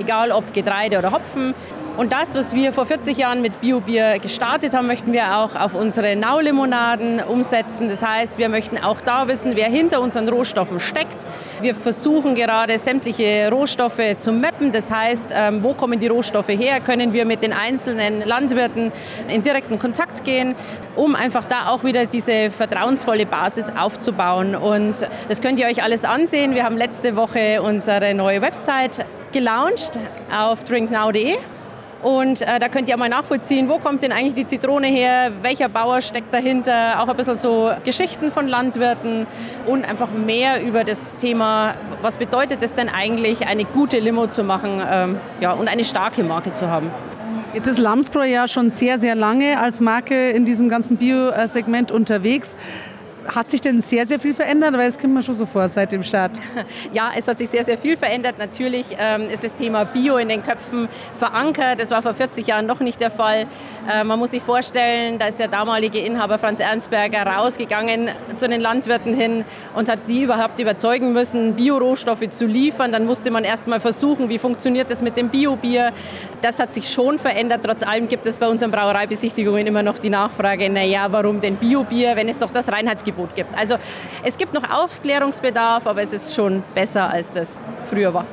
[0.00, 1.54] egal ob Getreide oder Hopfen.
[2.00, 5.74] Und das, was wir vor 40 Jahren mit Biobier gestartet haben, möchten wir auch auf
[5.74, 7.90] unsere Naulimonaden umsetzen.
[7.90, 11.26] Das heißt, wir möchten auch da wissen, wer hinter unseren Rohstoffen steckt.
[11.60, 14.72] Wir versuchen gerade sämtliche Rohstoffe zu mappen.
[14.72, 16.80] Das heißt, ähm, wo kommen die Rohstoffe her?
[16.80, 18.92] Können wir mit den einzelnen Landwirten
[19.28, 20.54] in direkten Kontakt gehen,
[20.96, 24.54] um einfach da auch wieder diese vertrauensvolle Basis aufzubauen.
[24.54, 26.54] Und das könnt ihr euch alles ansehen.
[26.54, 29.98] Wir haben letzte Woche unsere neue Website gelauncht
[30.30, 31.36] auf drinknow.de.
[32.02, 35.68] Und äh, da könnt ihr mal nachvollziehen, wo kommt denn eigentlich die Zitrone her, welcher
[35.68, 39.26] Bauer steckt dahinter, auch ein bisschen so Geschichten von Landwirten
[39.66, 44.44] und einfach mehr über das Thema, was bedeutet es denn eigentlich, eine gute Limo zu
[44.44, 46.90] machen ähm, ja, und eine starke Marke zu haben.
[47.52, 52.56] Jetzt ist Lamsbräu ja schon sehr, sehr lange als Marke in diesem ganzen Bio-Segment unterwegs.
[53.34, 54.72] Hat sich denn sehr, sehr viel verändert?
[54.74, 56.32] Weil es kommt mir schon so vor seit dem Start.
[56.92, 58.36] Ja, es hat sich sehr, sehr viel verändert.
[58.38, 61.78] Natürlich ähm, ist das Thema Bio in den Köpfen verankert.
[61.78, 63.46] Das war vor 40 Jahren noch nicht der Fall.
[63.88, 68.60] Äh, man muss sich vorstellen, da ist der damalige Inhaber Franz Ernstberger rausgegangen zu den
[68.60, 72.90] Landwirten hin und hat die überhaupt überzeugen müssen, Biorohstoffe zu liefern.
[72.90, 75.92] Dann musste man erst mal versuchen, wie funktioniert das mit dem Biobier.
[76.42, 77.60] Das hat sich schon verändert.
[77.64, 82.16] Trotz allem gibt es bei unseren Brauereibesichtigungen immer noch die Nachfrage, naja, warum denn Biobier,
[82.16, 83.56] wenn es doch das Reinheitsgebot gibt.
[83.56, 83.76] Also
[84.24, 88.26] es gibt noch Aufklärungsbedarf, aber es ist schon besser, als das früher war.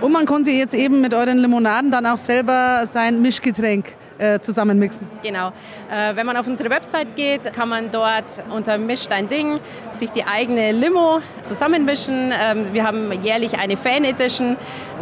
[0.00, 5.06] Und man konnte jetzt eben mit euren Limonaden dann auch selber sein Mischgetränk äh, zusammenmixen.
[5.22, 5.48] Genau.
[5.90, 9.58] Äh, wenn man auf unsere Website geht, kann man dort unter Misch dein Ding
[9.92, 12.32] sich die eigene Limo zusammenmischen.
[12.32, 14.56] Ähm, wir haben jährlich eine Fan Edition,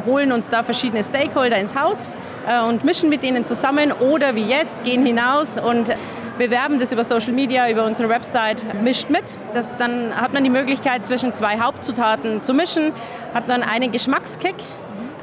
[0.07, 2.11] holen uns da verschiedene Stakeholder ins Haus
[2.47, 5.95] äh, und mischen mit denen zusammen oder wie jetzt gehen hinaus und
[6.39, 9.25] bewerben das über Social Media, über unsere Website, mischt mit.
[9.53, 12.93] Das, dann hat man die Möglichkeit, zwischen zwei Hauptzutaten zu mischen,
[13.33, 14.57] hat dann einen Geschmackskick.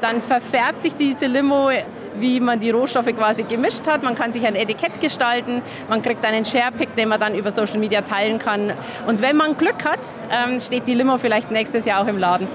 [0.00, 1.70] Dann verfärbt sich diese Limo
[2.18, 4.02] wie man die Rohstoffe quasi gemischt hat.
[4.02, 7.78] Man kann sich ein Etikett gestalten, man kriegt einen Sharepick, den man dann über Social
[7.78, 8.72] Media teilen kann.
[9.06, 12.46] Und wenn man Glück hat, ähm, steht die Limo vielleicht nächstes Jahr auch im Laden.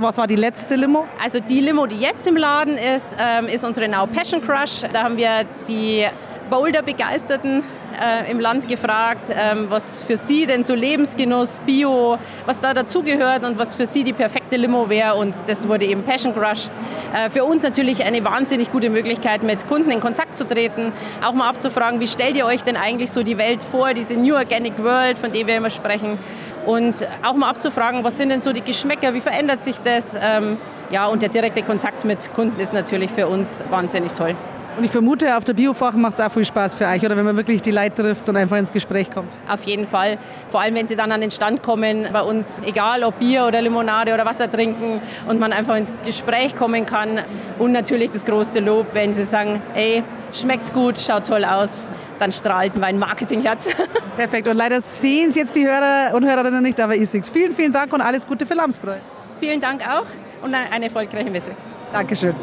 [0.00, 1.06] Was war die letzte Limo?
[1.22, 4.82] Also die Limo, die jetzt im Laden ist, ähm, ist unsere Now Passion Crush.
[4.92, 6.06] Da haben wir die
[6.50, 7.62] Boulder-Begeisterten
[7.94, 13.44] äh, im Land gefragt, ähm, was für sie denn so Lebensgenuss, Bio, was da dazugehört
[13.44, 15.14] und was für sie die perfekte Limo wäre.
[15.14, 16.68] Und das wurde eben Passion Crush.
[17.14, 20.92] Äh, für uns natürlich eine wahnsinnig gute Möglichkeit, mit Kunden in Kontakt zu treten,
[21.24, 24.34] auch mal abzufragen, wie stellt ihr euch denn eigentlich so die Welt vor, diese New
[24.34, 26.18] Organic World, von der wir immer sprechen.
[26.66, 30.16] Und auch mal abzufragen, was sind denn so die Geschmäcker, wie verändert sich das?
[30.20, 30.56] Ähm,
[30.90, 34.34] ja, und der direkte Kontakt mit Kunden ist natürlich für uns wahnsinnig toll.
[34.76, 37.24] Und ich vermute, auf der Biofach macht es auch viel Spaß für euch, oder wenn
[37.24, 39.38] man wirklich die Leute trifft und einfach ins Gespräch kommt.
[39.48, 40.18] Auf jeden Fall.
[40.48, 43.62] Vor allem, wenn sie dann an den Stand kommen, bei uns, egal ob Bier oder
[43.62, 47.20] Limonade oder Wasser trinken und man einfach ins Gespräch kommen kann.
[47.58, 51.86] Und natürlich das größte Lob, wenn sie sagen, hey, schmeckt gut, schaut toll aus,
[52.18, 53.68] dann strahlt mein Marketingherz.
[54.16, 54.48] Perfekt.
[54.48, 57.22] Und leider sehen es jetzt die Hörer und Hörerinnen nicht, aber ich sehe.
[57.22, 58.96] Vielen, vielen Dank und alles Gute für Lamsbräu.
[59.38, 60.06] Vielen Dank auch
[60.42, 61.52] und eine erfolgreiche Messe.
[61.92, 62.34] Dankeschön.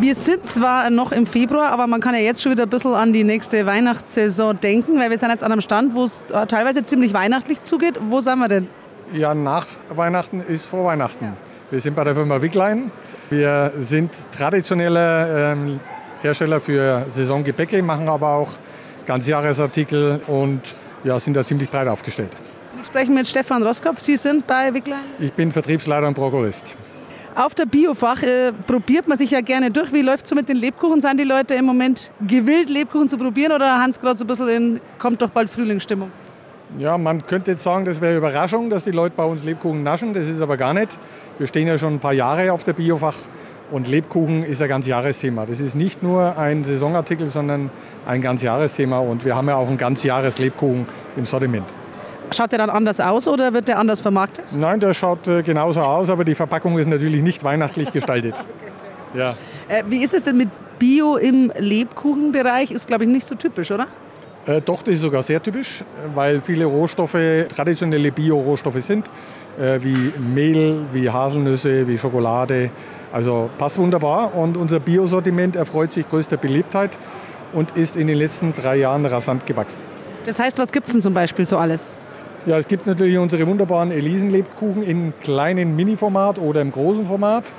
[0.00, 2.94] Wir sind zwar noch im Februar, aber man kann ja jetzt schon wieder ein bisschen
[2.94, 6.46] an die nächste Weihnachtssaison denken, weil wir sind jetzt an einem Stand, wo es äh,
[6.46, 8.00] teilweise ziemlich weihnachtlich zugeht.
[8.08, 8.66] Wo sind wir denn?
[9.12, 11.26] Ja, nach Weihnachten ist vor Weihnachten.
[11.26, 11.32] Ja.
[11.70, 12.90] Wir sind bei der Firma Wicklein.
[13.28, 15.80] Wir sind traditionelle ähm,
[16.22, 18.52] Hersteller für Saisongebäcke, machen aber auch
[19.04, 20.62] Ganzjahresartikel und
[21.04, 22.34] ja, sind da ziemlich breit aufgestellt.
[22.74, 24.00] Wir sprechen mit Stefan Roskopf.
[24.00, 25.00] Sie sind bei Wicklein?
[25.18, 26.64] Ich bin Vertriebsleiter und Prokurist.
[27.36, 29.92] Auf der Biofach äh, probiert man sich ja gerne durch.
[29.92, 31.00] Wie läuft es so mit den Lebkuchen?
[31.00, 34.26] Sind die Leute im Moment gewillt, Lebkuchen zu probieren oder haben sie gerade so ein
[34.26, 36.10] bisschen in, kommt doch bald Frühlingsstimmung?
[36.76, 40.12] Ja, man könnte jetzt sagen, das wäre Überraschung, dass die Leute bei uns Lebkuchen naschen.
[40.12, 40.98] Das ist aber gar nicht.
[41.38, 43.16] Wir stehen ja schon ein paar Jahre auf der Biofach
[43.70, 45.46] und Lebkuchen ist ein ganz Jahresthema.
[45.46, 47.70] Das ist nicht nur ein Saisonartikel, sondern
[48.06, 51.66] ein ganz Jahresthema und wir haben ja auch ein ganz Jahres Lebkuchen im Sortiment.
[52.32, 54.54] Schaut der dann anders aus oder wird der anders vermarktet?
[54.56, 58.34] Nein, der schaut äh, genauso aus, aber die Verpackung ist natürlich nicht weihnachtlich gestaltet.
[59.14, 59.34] ja.
[59.68, 62.70] Äh, wie ist es denn mit Bio im Lebkuchenbereich?
[62.70, 63.86] Ist, glaube ich, nicht so typisch, oder?
[64.46, 67.16] Äh, doch, das ist sogar sehr typisch, weil viele Rohstoffe
[67.54, 69.10] traditionelle Bio-Rohstoffe sind,
[69.58, 72.70] äh, wie Mehl, wie Haselnüsse, wie Schokolade.
[73.12, 76.96] Also passt wunderbar und unser Biosortiment erfreut sich größter Beliebtheit
[77.52, 79.78] und ist in den letzten drei Jahren rasant gewachsen.
[80.24, 81.94] Das heißt, was gibt es denn zum Beispiel so alles?
[82.46, 87.52] Ja, es gibt natürlich unsere wunderbaren Elisenlebkuchen in kleinen Mini-Format oder im großen Format.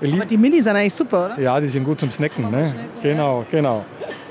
[0.00, 1.40] Eli Aber die Mini sind eigentlich super, oder?
[1.40, 2.50] Ja, die sind gut zum Snacken.
[2.50, 2.74] Ne?
[3.02, 3.84] Genau, genau.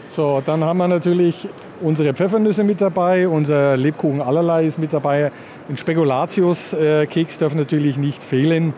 [0.10, 1.48] So, dann haben wir natürlich
[1.82, 5.32] unsere Pfeffernüsse mit dabei, unser Lebkuchen allerlei ist mit dabei.
[5.70, 8.74] Ein Spekulatius-Keks darf natürlich nicht fehlen.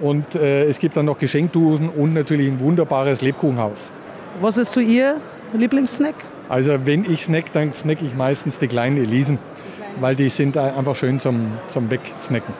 [0.00, 3.90] Und äh, es gibt dann noch Geschenkdosen und natürlich ein wunderbares Lebkuchenhaus.
[4.40, 5.20] Was ist so Ihr
[5.52, 6.16] Lieblingssnack?
[6.48, 9.38] Also wenn ich snack, dann snack ich meistens die kleinen Elisen
[10.00, 12.54] weil die sind einfach schön zum, zum Wegsnacken.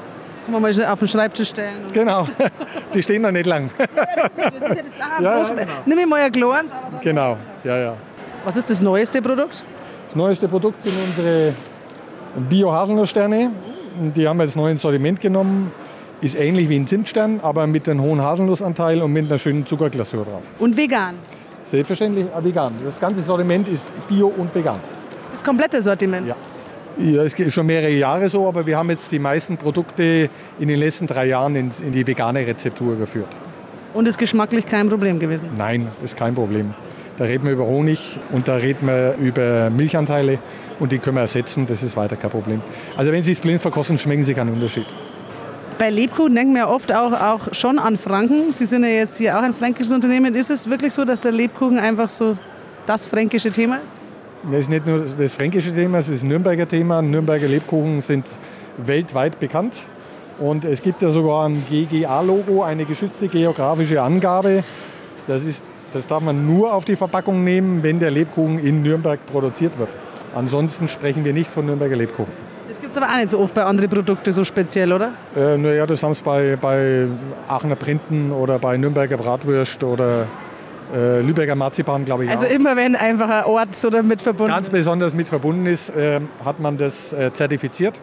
[0.45, 1.87] Kann man mal auf den Schreibtisch stellen.
[1.93, 2.29] Genau,
[2.95, 3.71] die stehen noch nicht lang.
[3.79, 5.73] Ja, das ist, das ist ja das ah, ja, genau.
[5.87, 6.71] Nimm mir mal ein Glorens.
[7.01, 7.97] Genau, ja, ja.
[8.45, 9.65] Was ist das neueste Produkt?
[10.09, 11.55] Das neueste Produkt sind unsere
[12.49, 13.51] Bio-Haselnusssterne.
[14.15, 15.73] Die haben wir jetzt neu ins Sortiment genommen.
[16.21, 20.25] Ist ähnlich wie ein Zimtstern, aber mit einem hohen Haselnussanteil und mit einer schönen Zuckerglasur
[20.25, 20.43] drauf.
[20.59, 21.17] Und vegan?
[21.65, 22.75] Selbstverständlich vegan.
[22.85, 24.79] Das ganze Sortiment ist bio und vegan.
[25.33, 26.29] Das komplette Sortiment?
[26.29, 26.37] Ja.
[26.97, 30.31] Ja, es geht schon mehrere Jahre so, aber wir haben jetzt die meisten Produkte
[30.61, 33.29] in den letzten drei Jahren in, in die vegane Rezeptur geführt.
[33.95, 35.51] Und ist geschmacklich kein Problem gewesen?
[35.57, 36.75] Nein, ist kein Problem.
[37.17, 40.39] Da reden wir über Honig und da reden wir über Milchanteile
[40.81, 42.61] und die können wir ersetzen, das ist weiter kein Problem.
[42.97, 44.87] Also wenn Sie es blind verkosten, schmecken Sie keinen Unterschied.
[45.79, 48.53] Bei Lebkuchen denken wir oft auch, auch schon an Franken.
[48.53, 50.35] Sie sind ja jetzt hier auch ein fränkisches Unternehmen.
[50.35, 52.37] Ist es wirklich so, dass der Lebkuchen einfach so
[52.87, 54.04] das fränkische Thema ist?
[54.51, 57.01] Das ist nicht nur das fränkische Thema, es ist ein Nürnberger Thema.
[57.01, 58.27] Nürnberger Lebkuchen sind
[58.77, 59.75] weltweit bekannt.
[60.39, 64.63] Und es gibt ja sogar ein GGA-Logo, eine geschützte geografische Angabe.
[65.27, 69.25] Das, ist, das darf man nur auf die Verpackung nehmen, wenn der Lebkuchen in Nürnberg
[69.27, 69.89] produziert wird.
[70.35, 72.33] Ansonsten sprechen wir nicht von Nürnberger Lebkuchen.
[72.69, 75.13] Das gibt es aber auch nicht so oft bei anderen Produkten so speziell, oder?
[75.35, 77.07] Äh, naja, das haben es bei, bei
[77.49, 80.27] Aachener Printen oder bei Nürnberger Bratwürst oder
[80.95, 82.31] äh, Lübecker Marzipan, glaube ich.
[82.31, 82.51] Also auch.
[82.51, 86.61] immer wenn einfach ein Ort so damit verbunden Ganz besonders mit verbunden ist, äh, hat
[86.61, 88.01] man das äh, zertifiziert.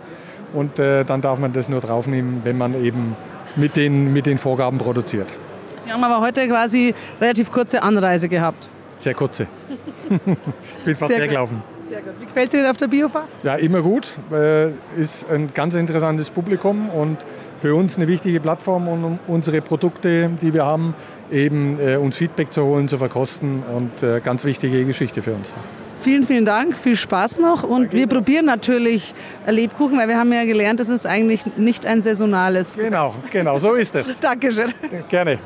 [0.53, 3.15] Und äh, dann darf man das nur draufnehmen, wenn man eben
[3.55, 5.27] mit den, mit den Vorgaben produziert.
[5.79, 8.69] Sie haben aber heute quasi relativ kurze Anreise gehabt.
[8.97, 9.47] Sehr kurze.
[10.09, 10.21] ich
[10.85, 11.63] bin fast Sehr hergelaufen.
[11.89, 12.13] Sehr gut.
[12.19, 13.27] Wie gefällt es Ihnen auf der Biofahrt?
[13.43, 14.07] Ja, immer gut.
[14.31, 17.17] Äh, ist ein ganz interessantes Publikum und
[17.59, 20.95] für uns eine wichtige Plattform, um unsere Produkte, die wir haben,
[21.31, 25.53] eben äh, uns Feedback zu holen, zu verkosten und äh, ganz wichtige Geschichte für uns.
[26.01, 27.97] Vielen, vielen Dank, viel Spaß noch und Danke.
[27.97, 29.13] wir probieren natürlich
[29.45, 32.75] Lebkuchen, weil wir haben ja gelernt, das ist eigentlich nicht ein saisonales.
[32.75, 34.07] Genau, genau, so ist es.
[34.19, 34.73] Dankeschön.
[35.09, 35.37] Gerne.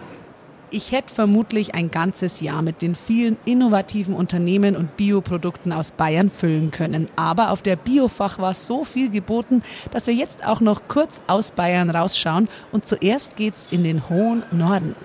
[0.71, 6.29] Ich hätte vermutlich ein ganzes Jahr mit den vielen innovativen Unternehmen und Bioprodukten aus Bayern
[6.29, 7.07] füllen können.
[7.15, 11.51] Aber auf der Biofach war so viel geboten, dass wir jetzt auch noch kurz aus
[11.51, 12.49] Bayern rausschauen.
[12.71, 14.95] Und zuerst geht's in den hohen Norden.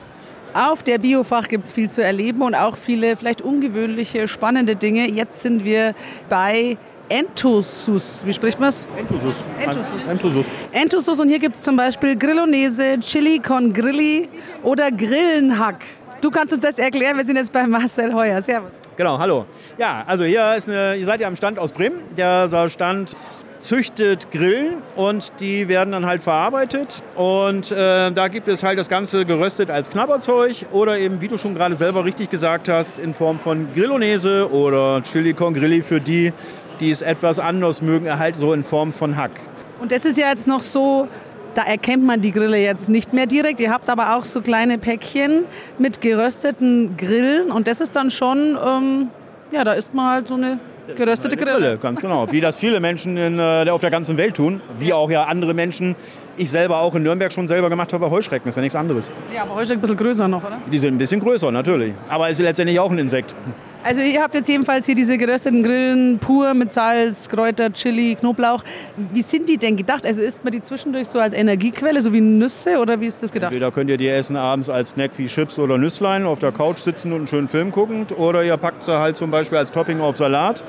[0.52, 5.08] Auf der Biofach gibt es viel zu erleben und auch viele vielleicht ungewöhnliche, spannende Dinge.
[5.08, 5.94] Jetzt sind wir
[6.28, 6.76] bei
[7.08, 8.24] Entosus.
[8.26, 8.88] Wie spricht man es?
[8.98, 9.44] Entosus.
[9.60, 10.08] Entosus.
[10.08, 10.46] Entosus.
[10.72, 11.20] Entosus.
[11.20, 14.28] Und hier gibt es zum Beispiel Grillonese, Chili con Grilli
[14.62, 15.84] oder Grillenhack.
[16.20, 17.16] Du kannst uns das erklären.
[17.16, 18.42] Wir sind jetzt bei Marcel Heuer.
[18.42, 18.70] Servus.
[18.96, 19.46] Genau, hallo.
[19.78, 22.00] Ja, also hier ist eine, ihr seid ja am Stand aus Bremen.
[22.16, 23.16] Der Stand
[23.61, 27.03] züchtet Grillen und die werden dann halt verarbeitet.
[27.14, 31.38] Und äh, da gibt es halt das Ganze geröstet als Knabberzeug oder eben, wie du
[31.38, 36.01] schon gerade selber richtig gesagt hast, in Form von Grillonese oder Chili con Grilli für
[36.01, 36.33] die,
[36.81, 39.33] die es etwas anders mögen, halt so in Form von Hack.
[39.81, 41.09] Und das ist ja jetzt noch so,
[41.55, 43.61] da erkennt man die Grille jetzt nicht mehr direkt.
[43.61, 45.44] Ihr habt aber auch so kleine Päckchen
[45.79, 49.09] mit gerösteten Grillen und das ist dann schon, ähm,
[49.51, 50.59] ja, da ist man halt so eine
[50.96, 51.53] geröstete Grille.
[51.53, 51.79] Grille.
[51.79, 52.31] Ganz genau.
[52.31, 54.61] Wie das viele Menschen in, äh, auf der ganzen Welt tun.
[54.79, 55.96] Wie auch ja andere Menschen.
[56.37, 58.48] Ich selber auch in Nürnberg schon selber gemacht habe, Heuschrecken.
[58.48, 59.11] Ist ja nichts anderes.
[59.35, 60.59] Ja, aber Heuschrecken ein bisschen größer noch, oder?
[60.70, 61.94] Die sind ein bisschen größer, natürlich.
[62.09, 63.35] Aber es ist letztendlich auch ein Insekt.
[63.83, 68.62] Also ihr habt jetzt jedenfalls hier diese gerösteten Grillen pur mit Salz, Kräuter, Chili, Knoblauch.
[68.97, 70.05] Wie sind die denn gedacht?
[70.05, 73.33] Also isst man die zwischendurch so als Energiequelle, so wie Nüsse oder wie ist das
[73.33, 73.53] gedacht?
[73.53, 76.81] Entweder könnt ihr die essen abends als Snack wie Chips oder Nüsslein auf der Couch
[76.81, 78.07] sitzen und einen schönen Film gucken.
[78.19, 80.62] Oder ihr packt sie halt zum Beispiel als Topping auf Salat.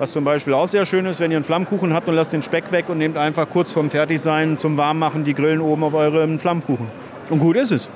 [0.00, 2.42] Was zum Beispiel auch sehr schön ist, wenn ihr einen Flammkuchen habt und lasst den
[2.42, 6.40] Speck weg und nehmt einfach kurz vorm Fertigsein zum Warmmachen die Grillen oben auf eurem
[6.40, 6.88] Flammkuchen.
[7.30, 7.88] Und gut ist es.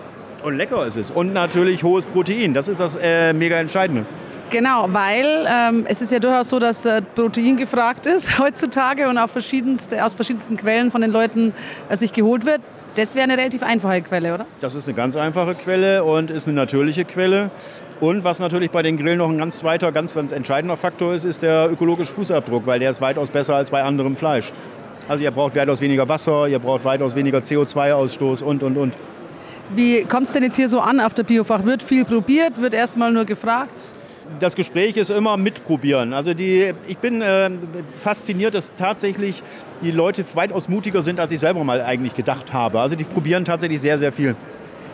[0.45, 1.11] Und lecker ist es.
[1.11, 2.55] Und natürlich hohes Protein.
[2.55, 4.07] Das ist das äh, mega Entscheidende.
[4.51, 9.17] Genau, weil ähm, es ist ja durchaus so, dass äh, Protein gefragt ist heutzutage und
[9.17, 11.55] auch verschiedenste, aus verschiedensten Quellen von den Leuten
[11.89, 12.61] äh, sich geholt wird.
[12.97, 14.47] Das wäre eine relativ einfache Quelle, oder?
[14.61, 17.53] Das ist eine ganz einfache Quelle und ist eine natürliche Quelle.
[18.01, 21.25] Und was natürlich bei den Grillen noch ein ganz zweiter, ganz, ganz entscheidender Faktor ist,
[21.25, 24.53] ist der ökologische Fußabdruck, weil der ist weitaus besser als bei anderem Fleisch.
[25.09, 28.95] Also ihr braucht weitaus weniger Wasser, ihr braucht weitaus weniger CO2-Ausstoß und, und, und.
[29.77, 31.65] Wie kommt es denn jetzt hier so an auf der Biofach?
[31.65, 33.93] Wird viel probiert, wird erstmal nur gefragt?
[34.39, 36.13] Das Gespräch ist immer mitprobieren.
[36.13, 37.51] Also die, ich bin äh,
[38.03, 39.43] fasziniert, dass tatsächlich
[39.83, 42.81] die Leute weitaus mutiger sind, als ich selber mal eigentlich gedacht habe.
[42.81, 44.37] Also die probieren tatsächlich sehr, sehr viel.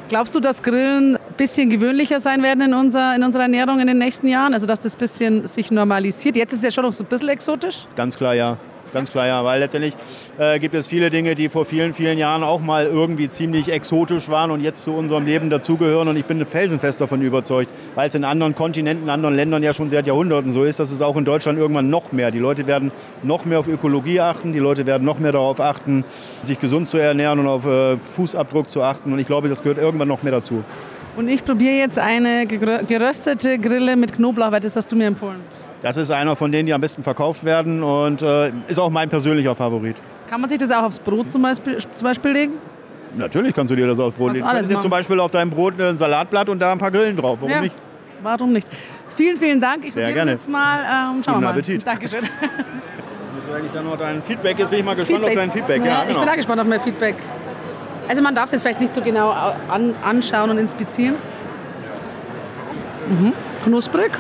[0.09, 3.89] Glaubst du, dass Grillen ein bisschen gewöhnlicher sein werden in, unser, in unserer Ernährung in
[3.89, 4.55] den nächsten Jahren?
[4.55, 6.37] Also dass das ein bisschen sich normalisiert?
[6.37, 7.87] Jetzt ist es ja schon noch so ein bisschen exotisch.
[7.97, 8.57] Ganz klar, ja
[8.93, 9.95] ganz klar, ja, weil letztendlich
[10.39, 14.29] äh, gibt es viele Dinge, die vor vielen, vielen Jahren auch mal irgendwie ziemlich exotisch
[14.29, 16.09] waren und jetzt zu unserem Leben dazugehören.
[16.09, 19.73] Und ich bin felsenfest davon überzeugt, weil es in anderen Kontinenten, in anderen Ländern ja
[19.73, 22.31] schon seit Jahrhunderten so ist, dass es auch in Deutschland irgendwann noch mehr.
[22.31, 26.05] Die Leute werden noch mehr auf Ökologie achten, die Leute werden noch mehr darauf achten,
[26.43, 29.13] sich gesund zu ernähren und auf äh, Fußabdruck zu achten.
[29.13, 30.65] Und ich glaube, das gehört irgendwann noch mehr dazu.
[31.17, 35.41] Und ich probiere jetzt eine geröstete Grille mit Knoblauch, weil das hast du mir empfohlen.
[35.87, 39.09] Das ist einer von denen, die am besten verkauft werden und äh, ist auch mein
[39.09, 39.95] persönlicher Favorit.
[40.29, 42.55] Kann man sich das auch aufs Brot zum Beispiel, zum Beispiel legen?
[43.17, 44.45] Natürlich kannst du dir das aufs Brot legen.
[44.45, 47.17] Du kannst dir zum Beispiel auf deinem Brot ein Salatblatt und da ein paar Grillen
[47.17, 47.39] drauf.
[47.39, 47.77] Warum ja, nicht?
[48.21, 48.69] Warum nicht?
[49.15, 49.85] Vielen, vielen Dank.
[49.85, 50.33] Ich Sehr gerne.
[50.33, 50.81] jetzt mal.
[50.81, 51.51] Ähm, schauen wir mal.
[51.51, 51.87] Appetit.
[51.87, 52.25] Dankeschön.
[53.45, 54.59] Jetzt eigentlich dann noch dein Feedback.
[54.59, 55.39] Jetzt bin ich mal Das gespannt Feedback.
[55.39, 55.81] auf dein Feedback.
[55.83, 56.11] Ja, Ja, genau.
[56.11, 57.15] Ich bin auch gespannt auf mein Feedback.
[58.09, 59.31] Also man darf es jetzt vielleicht nicht so genau
[59.71, 61.15] an, anschauen und inspizieren.
[63.09, 63.33] Mhm.
[63.63, 64.11] Knusprig.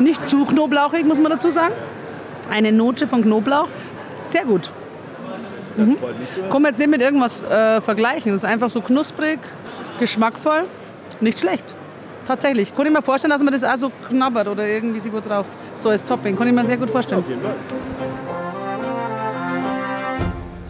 [0.00, 1.74] Nicht zu knoblauchig, muss man dazu sagen.
[2.50, 3.68] Eine Note von Knoblauch.
[4.24, 4.70] Sehr gut.
[5.76, 5.96] Mhm.
[6.00, 8.32] Wir jetzt nicht mit irgendwas äh, vergleichen.
[8.32, 9.38] Das ist einfach so knusprig,
[9.98, 10.64] geschmackvoll.
[11.20, 11.64] Nicht schlecht.
[12.26, 12.74] Tatsächlich.
[12.74, 15.46] Kann ich mir vorstellen, dass man das auch so knabbert oder irgendwie so drauf.
[15.74, 16.36] So als Topping.
[16.36, 17.24] Kann ich mir sehr gut vorstellen.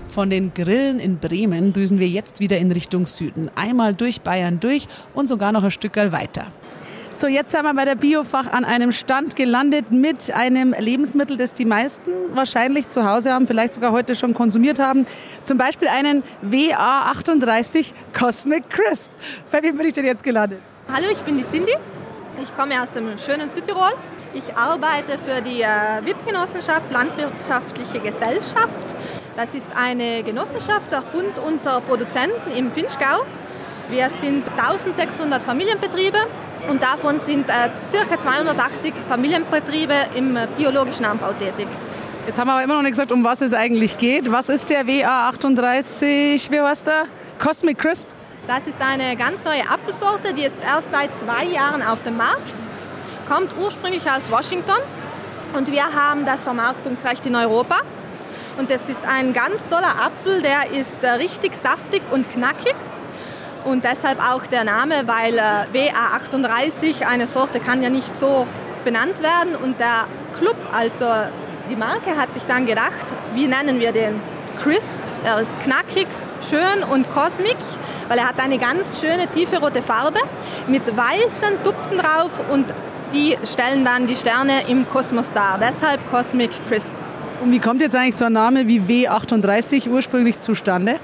[0.09, 3.51] Von den Grillen in Bremen düsen wir jetzt wieder in Richtung Süden.
[3.55, 6.47] Einmal durch Bayern durch und sogar noch ein Stück weiter.
[7.21, 11.53] So, jetzt sind wir bei der Biofach an einem Stand gelandet mit einem Lebensmittel, das
[11.53, 15.05] die meisten wahrscheinlich zu Hause haben, vielleicht sogar heute schon konsumiert haben.
[15.43, 19.11] Zum Beispiel einen WA38 Cosmic Crisp.
[19.51, 20.61] Bei wem bin ich denn jetzt gelandet?
[20.91, 21.75] Hallo, ich bin die Cindy.
[22.43, 23.93] Ich komme aus dem schönen Südtirol.
[24.33, 28.95] Ich arbeite für die äh, WIP-Genossenschaft Landwirtschaftliche Gesellschaft.
[29.37, 33.27] Das ist eine Genossenschaft, der Bund unserer Produzenten im Finchgau.
[33.91, 36.17] Wir sind 1600 Familienbetriebe
[36.69, 37.71] und davon sind äh,
[38.09, 38.19] ca.
[38.19, 41.67] 280 Familienbetriebe im biologischen Anbau tätig.
[42.27, 44.31] Jetzt haben wir aber immer noch nicht gesagt, um was es eigentlich geht.
[44.31, 47.05] Was ist der WA38, wie heißt der?
[47.39, 48.07] Cosmic Crisp?
[48.47, 52.55] Das ist eine ganz neue Apfelsorte, die ist erst seit zwei Jahren auf dem Markt,
[53.29, 54.77] kommt ursprünglich aus Washington
[55.55, 57.77] und wir haben das Vermarktungsrecht in Europa.
[58.59, 62.75] Und das ist ein ganz toller Apfel, der ist äh, richtig saftig und knackig.
[63.65, 68.47] Und deshalb auch der Name, weil äh, WA38, eine Sorte, kann ja nicht so
[68.85, 69.55] benannt werden.
[69.55, 70.07] Und der
[70.39, 71.07] Club, also
[71.69, 74.21] die Marke, hat sich dann gedacht, wie nennen wir den?
[74.63, 76.07] Crisp, er ist knackig,
[76.49, 77.57] schön und cosmic,
[78.09, 80.21] weil er hat eine ganz schöne tiefe rote Farbe
[80.67, 82.67] mit weißen Tupfen drauf und
[83.13, 85.59] die stellen dann die Sterne im Kosmos dar.
[85.59, 86.93] Deshalb Cosmic Crisp.
[87.43, 90.97] Und wie kommt jetzt eigentlich so ein Name wie W38 ursprünglich zustande?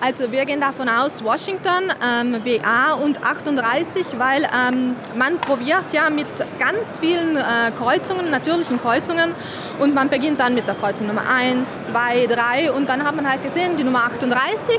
[0.00, 6.08] Also wir gehen davon aus, Washington, ähm, WA und 38, weil ähm, man probiert ja
[6.08, 6.26] mit
[6.60, 9.34] ganz vielen äh, Kreuzungen, natürlichen Kreuzungen
[9.80, 13.28] und man beginnt dann mit der Kreuzung Nummer 1, 2, 3 und dann hat man
[13.28, 14.78] halt gesehen, die Nummer 38,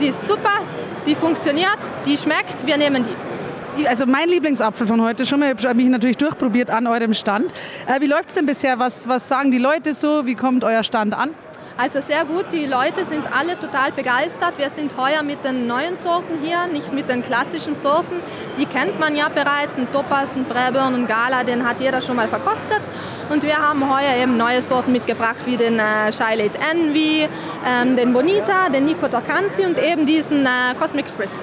[0.00, 0.60] die ist super,
[1.04, 3.88] die funktioniert, die schmeckt, wir nehmen die.
[3.88, 7.52] Also mein Lieblingsapfel von heute schon mal, ich habe mich natürlich durchprobiert an eurem Stand.
[7.88, 8.78] Äh, wie läuft es denn bisher?
[8.78, 10.26] Was, was sagen die Leute so?
[10.26, 11.30] Wie kommt euer Stand an?
[11.76, 14.56] Also sehr gut, die Leute sind alle total begeistert.
[14.58, 18.20] Wir sind heuer mit den neuen Sorten hier, nicht mit den klassischen Sorten.
[18.56, 22.14] Die kennt man ja bereits, ein Topaz, ein Braeburn, ein Gala, den hat jeder schon
[22.14, 22.80] mal verkostet.
[23.28, 27.28] Und wir haben heuer eben neue Sorten mitgebracht, wie den äh, Shylate Envy,
[27.66, 31.36] ähm, den Bonita, den Nico Torcanzi und eben diesen äh, Cosmic Crisp.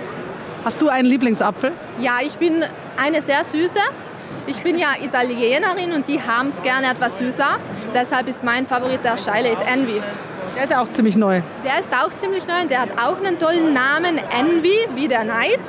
[0.64, 1.74] Hast du einen Lieblingsapfel?
[2.00, 2.64] Ja, ich bin
[2.96, 3.80] eine sehr süße.
[4.48, 7.58] Ich bin ja Italienerin und die haben es gerne etwas süßer.
[7.94, 10.02] Deshalb ist mein Favorit der Shy Late Envy.
[10.56, 11.42] Der ist ja auch ziemlich neu.
[11.64, 15.24] Der ist auch ziemlich neu und der hat auch einen tollen Namen, Envy, wie der
[15.24, 15.60] Neid.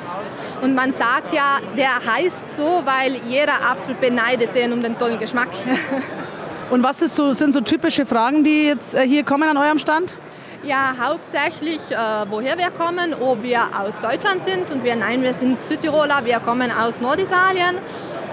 [0.63, 5.19] Und man sagt ja, der heißt so, weil jeder Apfel beneidet den um den tollen
[5.19, 5.51] Geschmack.
[6.71, 10.15] Und was so, sind so typische Fragen, die jetzt äh, hier kommen an eurem Stand?
[10.63, 11.97] Ja, hauptsächlich, äh,
[12.31, 16.41] woher wir kommen, ob wir aus Deutschland sind und wir, nein, wir sind Südtiroler, wir
[16.41, 17.77] kommen aus Norditalien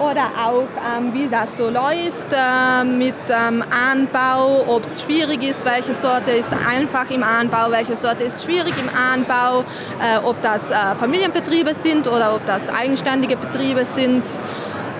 [0.00, 5.64] oder auch ähm, wie das so läuft äh, mit ähm, Anbau, ob es schwierig ist,
[5.64, 9.60] welche Sorte ist einfach im Anbau, welche Sorte ist schwierig im Anbau,
[10.00, 14.24] äh, ob das äh, Familienbetriebe sind oder ob das eigenständige Betriebe sind.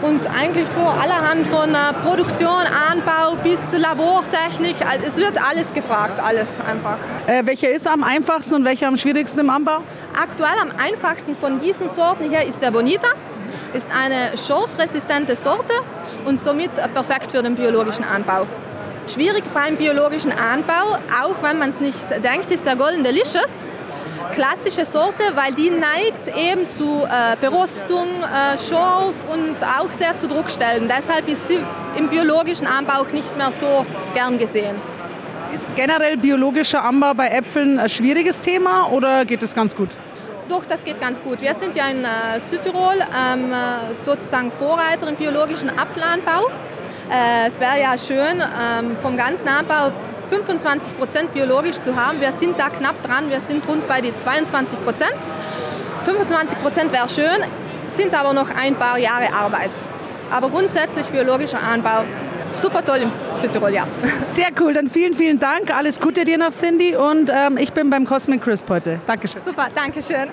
[0.02, 4.76] Und eigentlich so allerhand von äh, Produktion, Anbau bis Labortechnik.
[4.80, 6.96] Also es wird alles gefragt, alles einfach.
[7.26, 9.82] Äh, welcher ist am einfachsten und welcher am schwierigsten im Anbau?
[10.18, 13.08] Aktuell am einfachsten von diesen Sorten hier ist der Bonita
[13.74, 15.72] ist eine schorfresistente Sorte
[16.24, 18.46] und somit perfekt für den biologischen Anbau.
[19.12, 23.64] Schwierig beim biologischen Anbau, auch wenn man es nicht denkt, ist der Golden Delicious.
[24.34, 30.28] Klassische Sorte, weil die neigt eben zu äh, Berostung, äh, Schorf und auch sehr zu
[30.28, 30.88] Druckstellen.
[30.88, 31.58] Deshalb ist die
[31.96, 34.76] im biologischen Anbau nicht mehr so gern gesehen.
[35.52, 39.88] Ist generell biologischer Anbau bei Äpfeln ein schwieriges Thema oder geht es ganz gut?
[40.50, 41.40] Doch, das geht ganz gut.
[41.40, 46.50] Wir sind ja in äh, Südtirol ähm, äh, sozusagen Vorreiter im biologischen Apfelanbau.
[47.08, 49.92] Äh, es wäre ja schön, ähm, vom ganzen Anbau
[50.28, 52.20] 25 Prozent biologisch zu haben.
[52.20, 55.20] Wir sind da knapp dran, wir sind rund bei die 22 Prozent.
[56.04, 57.44] 25 Prozent wäre schön,
[57.86, 59.70] sind aber noch ein paar Jahre Arbeit.
[60.32, 62.02] Aber grundsätzlich biologischer Anbau
[62.52, 63.86] super toll im Südtirol, ja.
[64.32, 65.74] Sehr cool, dann vielen, vielen Dank.
[65.74, 66.96] Alles Gute dir noch, Cindy.
[66.96, 69.00] Und ähm, ich bin beim Cosmic Crisp heute.
[69.06, 69.42] Dankeschön.
[69.44, 70.28] Super, Dankeschön.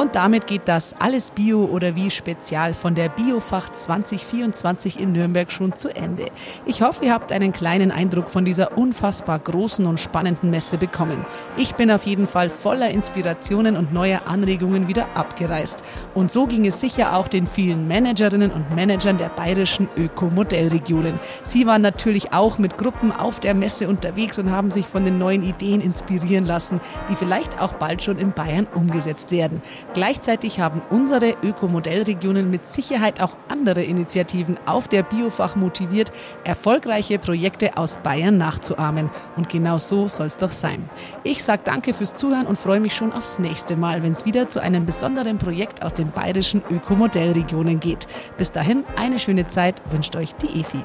[0.00, 5.52] Und damit geht das Alles Bio oder wie Spezial von der Biofach 2024 in Nürnberg
[5.52, 6.30] schon zu Ende.
[6.64, 11.26] Ich hoffe, ihr habt einen kleinen Eindruck von dieser unfassbar großen und spannenden Messe bekommen.
[11.58, 15.82] Ich bin auf jeden Fall voller Inspirationen und neuer Anregungen wieder abgereist.
[16.14, 21.20] Und so ging es sicher auch den vielen Managerinnen und Managern der bayerischen Ökomodellregionen.
[21.42, 25.18] Sie waren natürlich auch mit Gruppen auf der Messe unterwegs und haben sich von den
[25.18, 26.80] neuen Ideen inspirieren lassen,
[27.10, 29.60] die vielleicht auch bald schon in Bayern umgesetzt werden.
[29.92, 36.12] Gleichzeitig haben unsere Ökomodellregionen mit Sicherheit auch andere Initiativen auf der Biofach motiviert,
[36.44, 39.10] erfolgreiche Projekte aus Bayern nachzuahmen.
[39.36, 40.88] Und genau so soll es doch sein.
[41.24, 44.48] Ich sage danke fürs Zuhören und freue mich schon aufs nächste Mal, wenn es wieder
[44.48, 48.06] zu einem besonderen Projekt aus den bayerischen Ökomodellregionen geht.
[48.38, 50.84] Bis dahin eine schöne Zeit wünscht euch die EFI.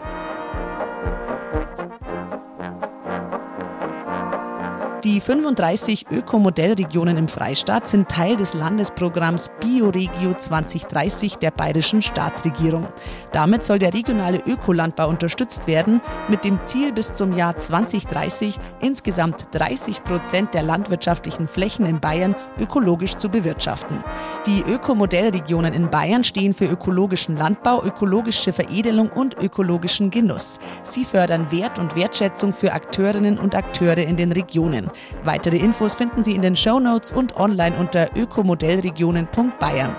[5.05, 12.87] Die 35 Ökomodellregionen im Freistaat sind Teil des Landesprogramms Bioregio 2030 der bayerischen Staatsregierung.
[13.31, 19.49] Damit soll der regionale Ökolandbau unterstützt werden, mit dem Ziel bis zum Jahr 2030 insgesamt
[19.51, 24.03] 30 Prozent der landwirtschaftlichen Flächen in Bayern ökologisch zu bewirtschaften.
[24.47, 30.57] Die Ökomodellregionen in Bayern stehen für ökologischen Landbau, ökologische Veredelung und ökologischen Genuss.
[30.83, 34.89] Sie fördern Wert und Wertschätzung für Akteurinnen und Akteure in den Regionen.
[35.23, 39.95] Weitere Infos finden Sie in den Show Notes und online unter ökomodellregionen.bayern.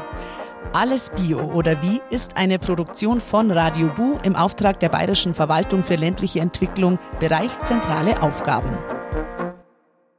[0.72, 5.84] Alles Bio oder wie ist eine Produktion von Radio Bu im Auftrag der Bayerischen Verwaltung
[5.84, 8.76] für ländliche Entwicklung, Bereich zentrale Aufgaben.